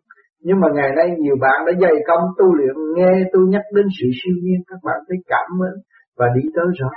[0.47, 3.87] Nhưng mà ngày nay nhiều bạn đã dày công tu luyện, nghe tôi nhắc đến
[4.01, 5.75] sự siêu nhiên, các bạn thấy cảm ơn
[6.19, 6.91] và đi tới rõ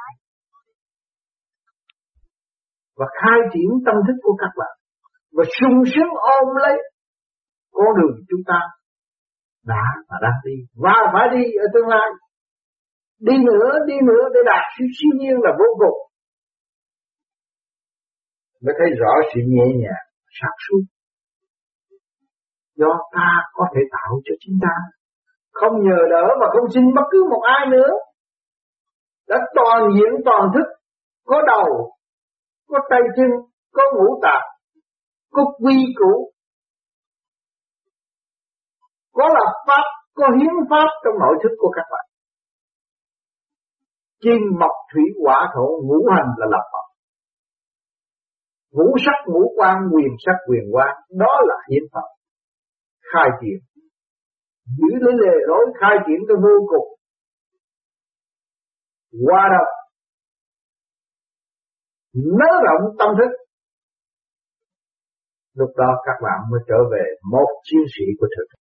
[2.97, 4.73] và khai triển tâm thức của các bạn.
[5.35, 6.75] Và sung sướng ôm lấy
[7.71, 8.59] con đường chúng ta
[9.65, 10.57] đã và đang đi.
[10.83, 12.09] Và phải đi ở tương lai.
[13.19, 15.97] Đi nữa đi nữa để đạt sự siêu nhiên là vô cùng.
[18.63, 20.05] Mới thấy rõ sự nhẹ nhàng,
[20.39, 20.83] sáng suốt.
[22.75, 24.75] Do ta có thể tạo cho chúng ta.
[25.51, 27.91] Không nhờ đỡ và không xin bất cứ một ai nữa
[29.27, 30.67] đã toàn diện toàn thức,
[31.25, 31.91] có đầu,
[32.67, 33.29] có tay chân,
[33.73, 34.47] có ngũ tạng,
[35.31, 36.31] có quy củ.
[39.13, 42.05] Có lập pháp, có hiến pháp trong nội thức của các bạn.
[44.21, 46.93] Kim mộc thủy hỏa thổ, ngũ hành là lập pháp
[48.73, 52.07] ngũ sắc, ngũ quan, quyền sắc, quyền quan, đó là hiến pháp.
[53.13, 53.59] Khai triển.
[54.77, 56.87] Giữ lấy lề lối, khai triển tới vô cùng
[59.27, 59.67] qua đâu?
[62.13, 63.31] Nới rộng tâm thức.
[65.53, 68.59] Lúc đó các bạn mới trở về một chiến sĩ của thượng đế.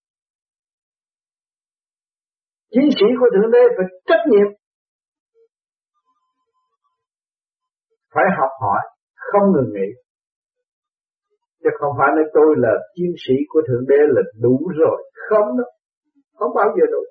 [2.71, 4.49] Chiến sĩ của thượng đế phải trách nhiệm.
[8.15, 8.83] Phải học hỏi,
[9.15, 9.89] không ngừng nghỉ.
[11.63, 15.49] Chứ không phải nói tôi là chiến sĩ của thượng đế là đủ rồi, không
[15.59, 15.65] đó
[16.35, 17.03] không bao giờ đủ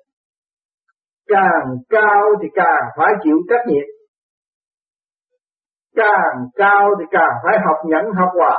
[1.34, 3.88] càng cao thì càng phải chịu trách nhiệm.
[5.94, 8.58] Càng cao thì càng phải học nhẫn, học hòa.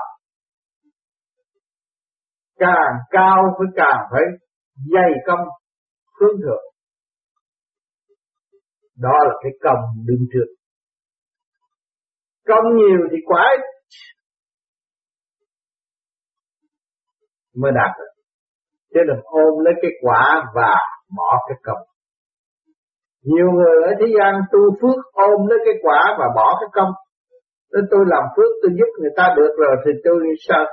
[2.58, 4.22] Càng cao phải càng phải
[4.94, 5.48] dày công
[6.20, 6.64] phương thượng.
[8.98, 10.54] Đó là cái công đương trước
[12.48, 13.46] công nhiều thì quả
[17.56, 18.22] mới đạt được.
[18.94, 20.76] Chứ đừng ôm lấy cái quả và
[21.18, 21.93] bỏ cái công
[23.32, 26.92] nhiều người ở thế gian tu phước ôm lấy cái quả và bỏ cái công.
[27.74, 30.64] Nên tôi làm phước, tôi giúp người ta được rồi, thì tôi sao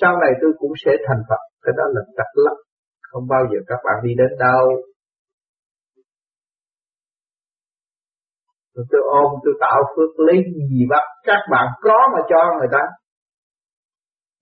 [0.00, 1.42] sau này tôi cũng sẽ thành Phật.
[1.62, 2.56] Cái đó là trật lắm.
[3.10, 4.64] Không bao giờ các bạn đi đến đâu.
[8.74, 10.36] Rồi tôi ôm, tôi tạo phước lấy
[10.70, 12.82] gì bắt các bạn có mà cho người ta.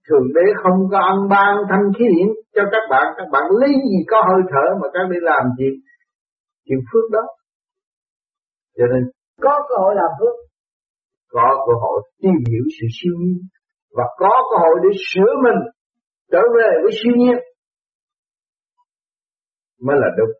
[0.09, 3.07] Thường đế không có ăn ban thanh khí điển cho các bạn.
[3.17, 5.69] Các bạn lấy gì có hơi thở mà các đi làm gì?
[6.67, 7.23] Chuyện phước đó
[8.77, 9.03] cho nên
[9.41, 10.35] có cơ hội làm phước.
[11.29, 13.43] có cơ hội tìm hiểu sự siêu nhiên
[13.97, 15.61] và có cơ hội để sửa mình
[16.33, 17.39] trở về với siêu nhiên
[19.87, 20.33] mới là đúng.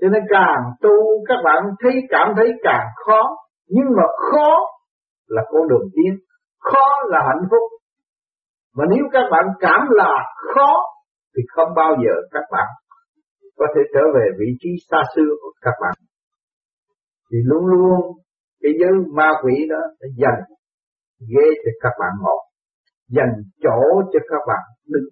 [0.00, 3.22] Cho nên càng tu các bạn thấy cảm thấy càng khó
[3.66, 4.50] nhưng mà khó
[5.26, 6.18] là con đường tiến
[6.58, 7.62] khó là hạnh phúc.
[8.76, 10.12] Mà nếu các bạn cảm là
[10.54, 10.74] khó
[11.36, 12.66] thì không bao giờ các bạn
[13.56, 15.94] có thể trở về vị trí xa xưa của các bạn.
[17.30, 18.00] Thì luôn luôn
[18.60, 20.40] cái giới ma quỷ đó sẽ dành
[21.20, 22.42] ghế cho các bạn ngồi,
[23.08, 23.32] dành
[23.62, 23.78] chỗ
[24.12, 25.08] cho các bạn đứng.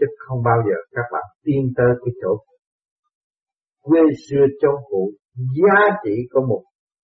[0.00, 2.44] Chứ không bao giờ các bạn tiến tới cái chỗ
[3.80, 6.62] quê xưa châu cụ giá trị của một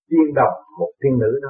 [0.09, 1.49] tiên đồng, một tiên nữ đó.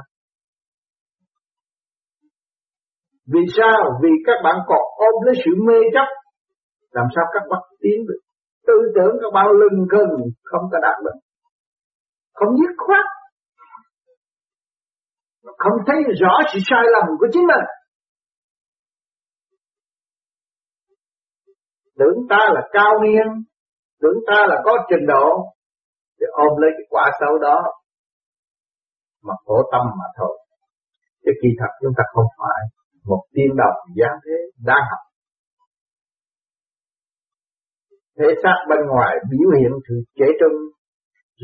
[3.32, 3.98] Vì sao?
[4.02, 6.08] Vì các bạn còn ôm lấy sự mê chấp
[6.90, 8.20] làm sao các bạn tiến được?
[8.66, 10.08] Tư tưởng các bao lưng cân
[10.44, 11.18] không có đạt được.
[12.34, 13.06] Không dứt khoát.
[15.58, 17.64] Không thấy rõ sự sai lầm của chính mình.
[21.98, 23.26] Tưởng ta là cao niên,
[24.00, 25.26] tưởng ta là có trình độ,
[26.20, 27.62] thì ôm lấy cái quả xấu đó,
[29.22, 30.38] mà khổ tâm mà thôi.
[31.24, 32.60] Chứ kỳ thật chúng ta không phải
[33.04, 35.07] một tiên đồng giá thế, đang học
[38.18, 40.58] thể xác bên ngoài biểu hiện sự trẻ trung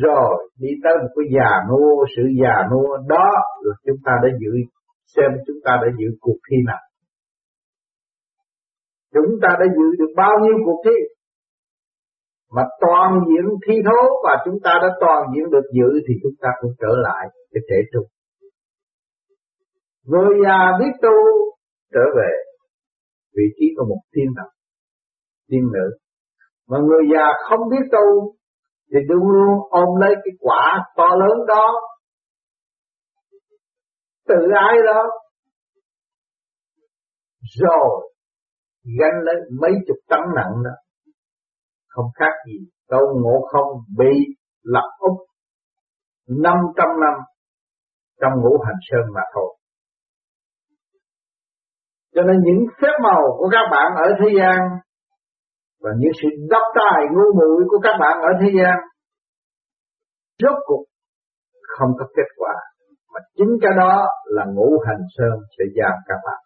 [0.05, 3.29] rồi, đi tới một cái già nua, sự già nua đó
[3.64, 4.53] là chúng ta đã dự
[5.16, 6.85] xem chúng ta đã dự cuộc thi nào.
[9.14, 10.99] Chúng ta đã dự được bao nhiêu cuộc thi?
[12.51, 16.37] Mà toàn diện thi thố và chúng ta đã toàn diện được dự thì chúng
[16.41, 18.07] ta cũng trở lại cái thể trung
[20.05, 21.16] người già biết tu
[21.93, 22.33] trở về.
[23.37, 24.51] Vị trí của một thiên thần
[25.51, 26.04] thiên nữ
[26.69, 28.35] mà người già không biết tu,
[28.91, 31.67] thì luôn luôn ôm lấy cái quả to lớn đó.
[34.29, 35.03] Tự ái đó.
[37.61, 38.11] Rồi,
[39.01, 40.71] gánh lấy mấy chục tấn nặng đó.
[41.89, 42.59] Không khác gì
[42.89, 44.12] tôn ngộ không bị
[44.62, 45.17] lập úc
[46.29, 47.15] năm trăm năm
[48.21, 49.57] trong ngũ hành sơn mà thôi.
[52.15, 54.59] Cho nên những phép màu của các bạn ở thế gian
[55.85, 58.76] và những sự đắp tài ngu muội của các bạn ở thế gian,
[60.43, 60.85] rốt cuộc
[61.78, 62.55] không có kết quả.
[63.12, 66.41] Mà chính cái đó là ngũ hành sơn sẽ giam các bạn.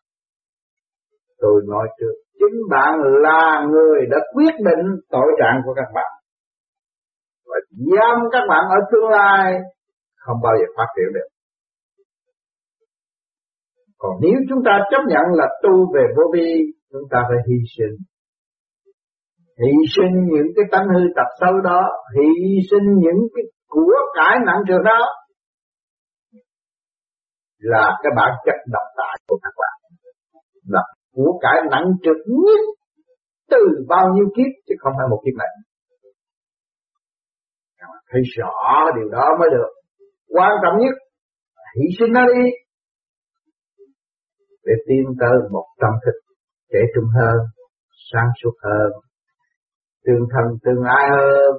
[1.38, 6.12] Tôi nói trước, chính bạn là người đã quyết định tội trạng của các bạn.
[7.46, 9.58] Và giam các bạn ở tương lai
[10.16, 11.28] không bao giờ phát triển được.
[13.98, 16.50] Còn nếu chúng ta chấp nhận là tu về vô vi,
[16.92, 17.96] chúng ta phải hy sinh
[19.60, 21.80] hy sinh những cái tánh hư tật xấu đó
[22.16, 22.30] hy
[22.70, 25.00] sinh những cái của cải nặng trược đó,
[27.58, 29.76] là cái bản chất độc tài của các bạn.
[30.64, 30.82] Là
[31.12, 32.60] của cải nặng trược nhất
[33.50, 35.48] từ bao nhiêu kiếp chứ không phải một kiếp này.
[38.10, 39.70] Thấy rõ điều đó mới được.
[40.28, 40.94] Quan trọng nhất
[41.76, 42.50] hy sinh nó đi.
[44.64, 46.34] Để tiến tới một tâm thức
[46.72, 47.36] trẻ trung hơn,
[48.12, 49.07] sáng suốt hơn
[50.04, 51.54] tương thân tương ái hơn,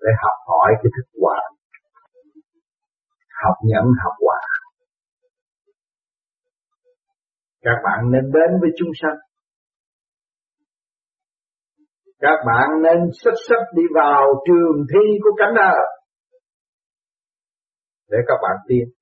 [0.00, 1.38] để học hỏi cái thức quả.
[3.44, 4.40] Học nhẫn, học quả.
[7.62, 9.18] Các bạn nên đến với chúng sanh.
[12.18, 15.82] Các bạn nên sắp sắc đi vào trường thi của cánh đời.
[18.10, 18.96] Để các bạn tiến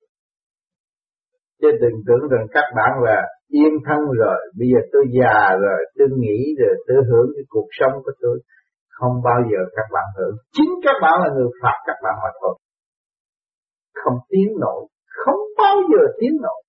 [1.61, 5.79] chứ đừng tưởng rằng các bạn là yên thân rồi, bây giờ tôi già rồi,
[5.97, 8.39] tôi nghĩ rồi, tôi hưởng cái cuộc sống của tôi.
[8.89, 10.35] Không bao giờ các bạn hưởng.
[10.51, 12.55] Chính các bạn là người phạt các bạn mà thôi.
[14.03, 14.87] Không tiến nổi.
[15.25, 16.61] Không bao giờ tiến nổi.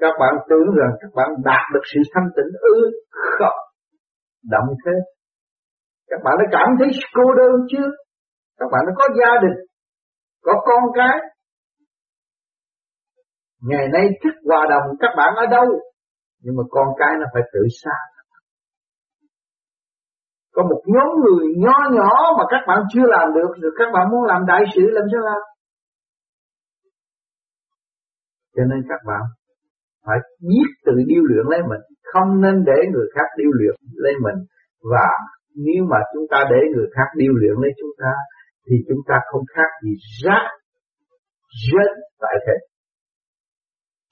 [0.00, 2.90] Các bạn tưởng rằng các bạn đạt được sự thanh tịnh ư?
[3.10, 3.58] Không.
[4.50, 4.92] Động thế.
[6.10, 7.88] Các bạn đã cảm thấy cô đơn chưa?
[8.58, 9.58] Các bạn đã có gia đình,
[10.42, 11.18] có con cái
[13.70, 15.66] ngày nay thức hòa đồng, các bạn ở đâu?
[16.42, 17.96] Nhưng mà con cái nó phải tự xa
[20.54, 24.04] có một nhóm người nho nhỏ mà các bạn chưa làm được, rồi các bạn
[24.10, 25.42] muốn làm đại sự làm sao làm?
[28.56, 29.22] Cho nên các bạn
[30.06, 30.18] phải
[30.50, 31.82] biết tự điêu luyện lấy mình.
[32.12, 34.38] Không nên để người khác điêu luyện lấy mình.
[34.92, 35.08] Và
[35.66, 38.12] nếu mà chúng ta để người khác điêu luyện lấy chúng ta,
[38.66, 39.94] thì chúng ta không khác gì
[40.24, 40.46] rác
[41.66, 41.90] rớt
[42.20, 42.56] tại thế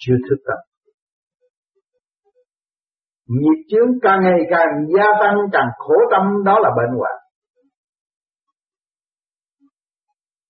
[0.05, 0.59] chưa thức tâm
[3.27, 7.17] Nghiệp chướng càng ngày càng gia tăng, càng khổ tâm, đó là bệnh hoạn.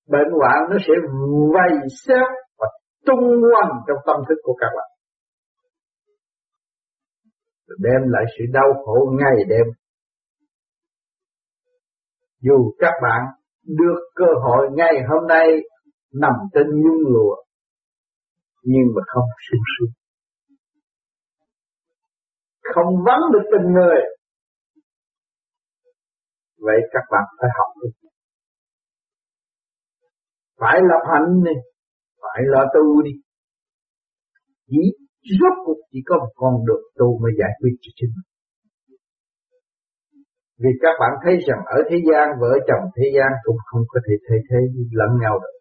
[0.09, 0.95] Bệnh hoạn nó sẽ
[1.55, 2.27] vây xếp
[2.59, 2.67] và
[3.07, 4.89] tung quanh trong tâm thức của các bạn.
[7.79, 9.67] Đem lại sự đau khổ ngày đêm.
[12.41, 13.23] Dù các bạn
[13.67, 15.47] được cơ hội ngày hôm nay
[16.13, 17.43] nằm trên nhung lụa
[18.63, 19.93] nhưng mà không sung sướng.
[22.75, 24.01] Không vắng được tình người.
[26.59, 28.09] Vậy các bạn phải học đi.
[30.61, 31.57] Phải lập hạnh đi.
[32.23, 33.15] Phải lo tu đi.
[34.67, 34.83] Chỉ
[35.41, 38.29] rốt cuộc chỉ có một con đường tu mới giải quyết cho chính mình.
[40.63, 44.01] Vì các bạn thấy rằng ở thế gian, vợ chồng thế gian cũng không có
[44.07, 44.59] thể thay thế
[45.01, 45.55] lẫn nhau được.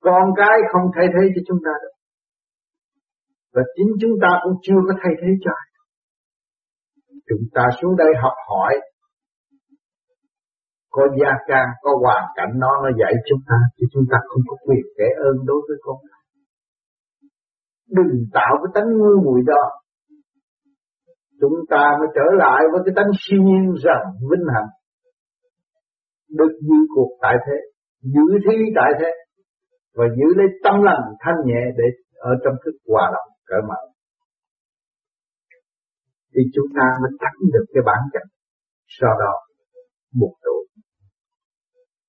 [0.00, 1.95] Con cái không thay thế cho chúng ta được
[3.56, 5.66] và chính chúng ta cũng chưa có thay thế cho ai
[7.28, 8.74] chúng ta xuống đây học hỏi
[10.96, 14.42] có gia can, có hoàn cảnh nó nó dạy chúng ta, chứ chúng ta không
[14.48, 15.96] có quyền kể ơn đối với con.
[17.96, 19.62] Đừng tạo cái tánh ngu muội đó.
[21.40, 24.70] Chúng ta mới trở lại với cái tánh siêu nhiên rằng vinh hạnh.
[26.38, 27.58] Được giữ cuộc tại thế,
[28.02, 29.10] giữ thi tại thế,
[29.96, 31.84] và giữ lấy tâm lành thanh nhẹ để
[32.18, 33.80] ở trong thức hòa động cởi mở.
[36.32, 38.24] Thì chúng ta mới tránh được cái bản chất
[38.98, 39.32] sau đó
[40.20, 40.62] buộc tội.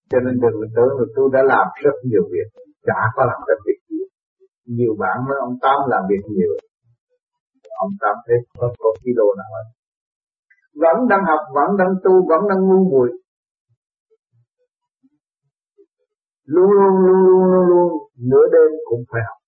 [0.09, 2.47] Cho nên đừng tưởng là tôi đã làm rất nhiều việc,
[2.87, 4.01] chả có làm được việc gì.
[4.77, 6.53] Nhiều bạn nói ông Tám làm việc nhiều,
[7.83, 9.67] ông Tám thấy có, có kilo nào hết
[10.81, 13.09] Vẫn đang học, vẫn đang tu, vẫn đang ngu muội
[16.45, 17.91] luôn luôn luôn luôn luôn luôn
[18.29, 19.39] nửa đêm cũng phải học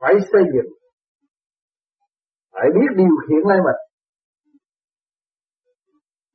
[0.00, 0.72] phải xây dựng.
[2.52, 3.80] Phải biết điều khiển lấy mình.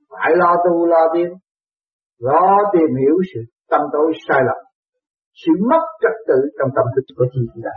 [0.09, 1.29] Phải lo tu, lo tiến.
[2.17, 3.39] Lo tìm hiểu sự
[3.69, 4.59] tâm tối sai lầm.
[5.33, 7.71] Sự mất trật tự trong tâm thức của chúng ta.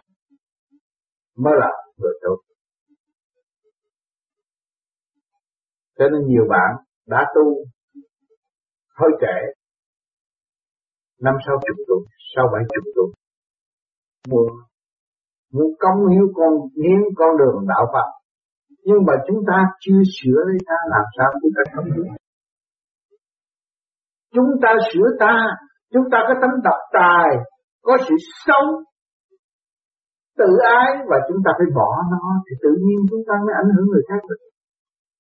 [1.37, 2.37] Mới là người tốt
[5.99, 6.71] cho nên nhiều bạn
[7.07, 7.45] đã tu
[8.89, 9.37] hơi trẻ
[11.21, 12.01] năm sau chục tuổi
[12.37, 13.13] sau bảy chục tuổi
[14.29, 14.49] mua
[15.53, 18.09] muốn công hiếu con, hiến con đường đạo Phật.
[18.85, 22.09] Nhưng mà chúng ta chưa sửa lấy ta, làm sao chúng ta không biết
[24.37, 25.35] chúng ta sửa ta,
[25.93, 27.29] chúng ta có tấm độc tài,
[27.87, 28.15] có sự
[28.47, 28.69] sống
[30.41, 33.71] tự ái và chúng ta phải bỏ nó thì tự nhiên chúng ta mới ảnh
[33.75, 34.41] hưởng người khác được.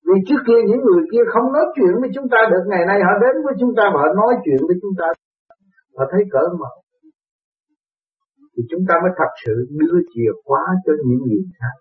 [0.06, 2.98] Vì trước kia những người kia không nói chuyện với chúng ta được, ngày nay
[3.06, 5.06] họ đến với chúng ta và họ nói chuyện với chúng ta.
[5.96, 6.70] Họ thấy cỡ mở
[8.56, 11.76] thì chúng ta mới thật sự đưa chìa khóa cho những người khác.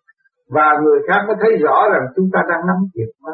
[0.55, 3.33] Và người khác mới thấy rõ rằng chúng ta đang nắm chìa khóa.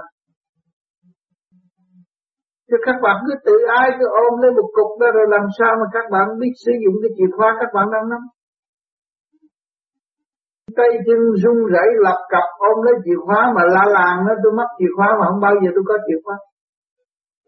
[2.67, 5.71] Chứ các bạn cứ tự ai cứ ôm lên một cục đó rồi làm sao
[5.79, 8.23] mà các bạn biết sử dụng cái chìa khóa các bạn đang nắm.
[10.77, 14.51] Tay chân run rẩy lập cập ôm lấy chìa khóa mà la làng nó tôi
[14.59, 16.37] mất chìa khóa mà không bao giờ tôi có chìa khóa.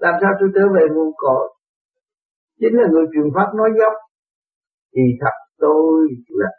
[0.03, 1.45] Làm sao tôi trở về nguồn cội?
[2.59, 3.93] Chính là người truyền pháp nói dốc.
[4.93, 6.51] Thì thật tôi là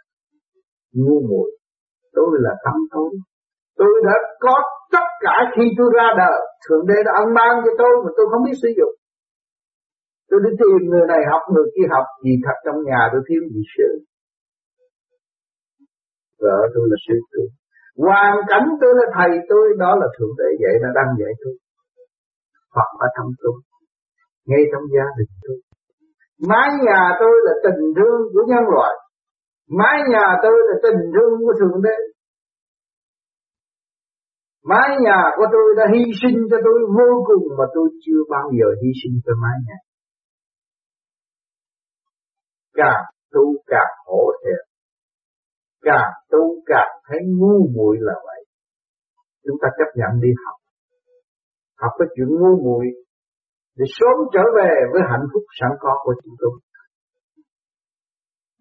[0.93, 1.51] ngu muội
[2.13, 3.11] tôi là tâm tối,
[3.77, 4.55] tôi đã có
[4.93, 6.41] tất cả khi tôi ra đời.
[6.65, 8.95] Thượng đế đã ân ban cho tôi mà tôi không biết sử dụng.
[10.29, 13.43] Tôi đi tìm người này học người kia học gì thật trong nhà tôi thiếu
[13.53, 13.89] gì sư
[16.45, 17.47] vợ tôi là sư tôi
[18.05, 21.55] hoàn cảnh tôi là thầy tôi đó là thượng đế dạy đã đang dạy tôi.
[22.75, 23.57] Phật ở trong tôi
[24.49, 25.57] ngay trong gia đình tôi.
[26.51, 28.95] Mái nhà tôi là tình thương của nhân loại.
[29.79, 31.97] Mái nhà tôi là tình thương của Thượng Đế.
[34.71, 38.47] Mái nhà của tôi đã hy sinh cho tôi vô cùng mà tôi chưa bao
[38.59, 39.79] giờ hy sinh cho mái nhà.
[42.75, 44.63] Càng tu càng khổ thiệt.
[45.83, 48.45] Càng tu càng thấy ngu muội là vậy.
[49.45, 50.59] Chúng ta chấp nhận đi học.
[51.83, 52.87] Học cái chuyện ngu muội
[53.79, 56.55] để sớm trở về với hạnh phúc sẵn có của chúng tôi.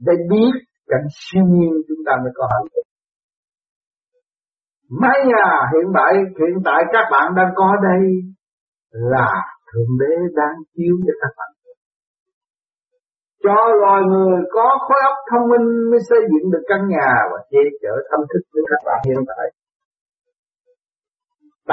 [0.06, 0.54] Để biết
[0.88, 2.86] cảnh siêu nhiên chúng ta mới có hạnh phúc.
[5.02, 8.04] Mái nhà hiện tại hiện tại các bạn đang có đây
[8.90, 9.30] là
[9.70, 11.50] Thượng Đế đang chiếu cho các bạn.
[13.44, 17.40] Cho loài người có khối óc thông minh mới xây dựng được căn nhà và
[17.52, 19.46] che chở thâm thức với các bạn hiện tại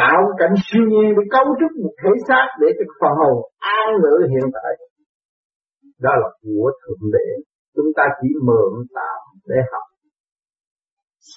[0.00, 3.36] tạo cảnh siêu nhiên để cấu trúc một thể xác để cho phần hồn
[3.78, 4.72] an ngữ hiện tại.
[6.04, 7.28] Đó là của thượng đế.
[7.74, 9.20] Chúng ta chỉ mượn tạm
[9.50, 9.86] để học.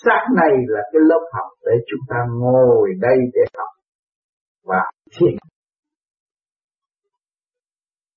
[0.04, 3.72] Xác này là cái lớp học để chúng ta ngồi đây để học
[4.64, 4.82] và
[5.16, 5.36] thiền.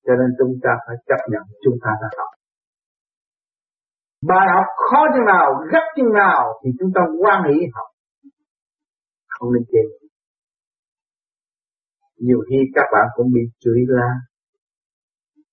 [0.07, 2.29] Cho nên chúng ta phải chấp nhận chúng ta đã học.
[4.29, 7.89] Bài học khó chừng nào, gấp chừng nào thì chúng ta quan hệ học.
[9.29, 10.06] Không nên chê
[12.19, 14.11] nhiều khi các bạn cũng bị chửi la.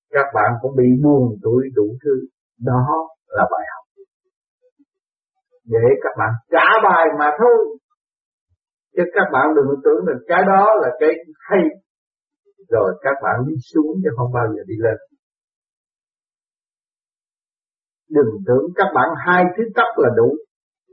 [0.10, 2.28] Các bạn cũng bị buồn tuổi đủ thứ.
[2.60, 2.86] Đó
[3.28, 3.86] là bài học.
[5.66, 7.78] Để các bạn trả bài mà thôi.
[8.96, 11.10] Chứ các bạn đừng tưởng được cái đó là cái
[11.40, 11.64] hay.
[12.70, 14.98] Rồi các bạn đi xuống chứ không bao giờ đi lên.
[18.10, 20.36] Đừng tưởng các bạn hai thứ tóc là đủ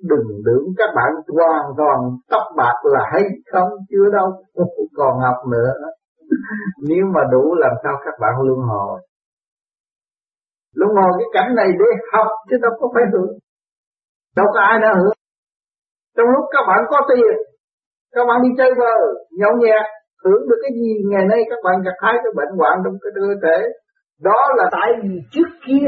[0.02, 1.98] đừng tưởng các bạn hoàn toàn
[2.30, 3.22] tóc bạc là hay
[3.52, 4.28] không, chưa đâu.
[4.96, 5.72] Còn học nữa.
[6.88, 9.00] Nếu mà đủ làm sao các bạn luân hồi?
[10.74, 13.38] Luân hồi cái cảnh này để học chứ đâu có phải hưởng.
[14.36, 15.16] Đâu có ai đã hưởng.
[16.16, 17.34] Trong lúc các bạn có tiền,
[18.14, 18.94] các bạn đi chơi vờ,
[19.30, 19.86] nhậu nhẹt,
[20.24, 20.92] hưởng được cái gì?
[21.10, 23.58] Ngày nay các bạn gặp hai cái bệnh hoạn trong cái cơ thể.
[24.20, 25.86] Đó là tại vì trước kia,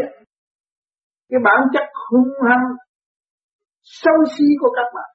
[1.31, 2.67] cái bản chất hung hăng
[3.83, 5.11] sâu xí của các bạn.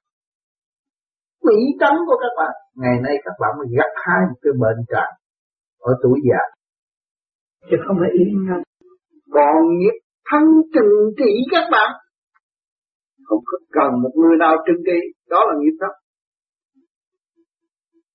[1.44, 2.54] Mỹ tánh của các bạn.
[2.74, 5.12] Ngày nay các bạn mới gặt hái một cái bệnh trạng
[5.78, 6.42] ở tuổi già.
[7.70, 8.60] Chứ không phải yên nhau
[9.32, 9.96] còn nghiệp
[10.30, 10.42] thân
[10.74, 11.90] trừng trị các bạn.
[13.24, 14.98] Không cần một người nào trừng trị.
[15.28, 15.92] Đó là nghiệp thấp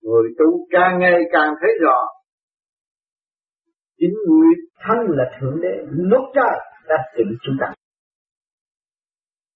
[0.04, 1.98] người tu càng ngày càng thấy rõ.
[3.98, 5.76] Chính người thân là thượng đế.
[5.90, 7.74] Lúc trời đã trị chúng ta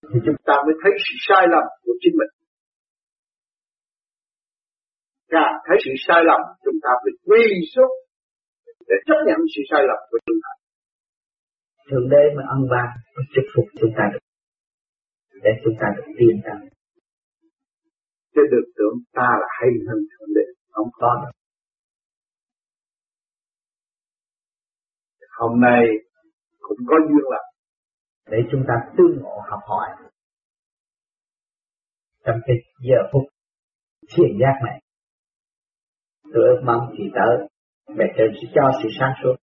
[0.02, 2.32] thì chúng ta mới thấy sự sai lầm của chính mình.
[5.34, 7.44] Càng thấy sự sai lầm chúng ta phải quy
[7.74, 7.94] xuống
[8.90, 10.52] để chấp nhận sự sai lầm của chúng ta.
[11.88, 14.24] Thượng đế mà ân ban và chúc phục chúng ta được.
[15.44, 16.58] Để chúng ta được yên tâm
[18.34, 20.46] chứ được tưởng ta là hay hơn thượng đế.
[20.72, 21.32] Không có đâu.
[25.40, 25.82] Hôm nay
[26.60, 27.46] cũng có duyên lắm
[28.30, 29.88] để chúng ta tương ngộ học hỏi
[32.26, 33.24] trong cái giờ phút
[34.16, 34.82] thiền giác này,
[36.34, 37.48] tôi ước mong chị tới,
[37.96, 39.36] mẹ trời sẽ cho sự sáng suốt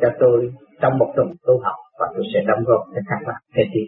[0.00, 3.42] cho tôi trong một tuần tu học và tôi sẽ đóng góp cho các bạn
[3.54, 3.86] kế tiếp.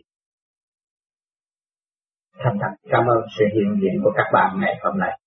[2.38, 5.20] Thành thật cảm ơn sự hiện diện của các bạn ngày hôm nay.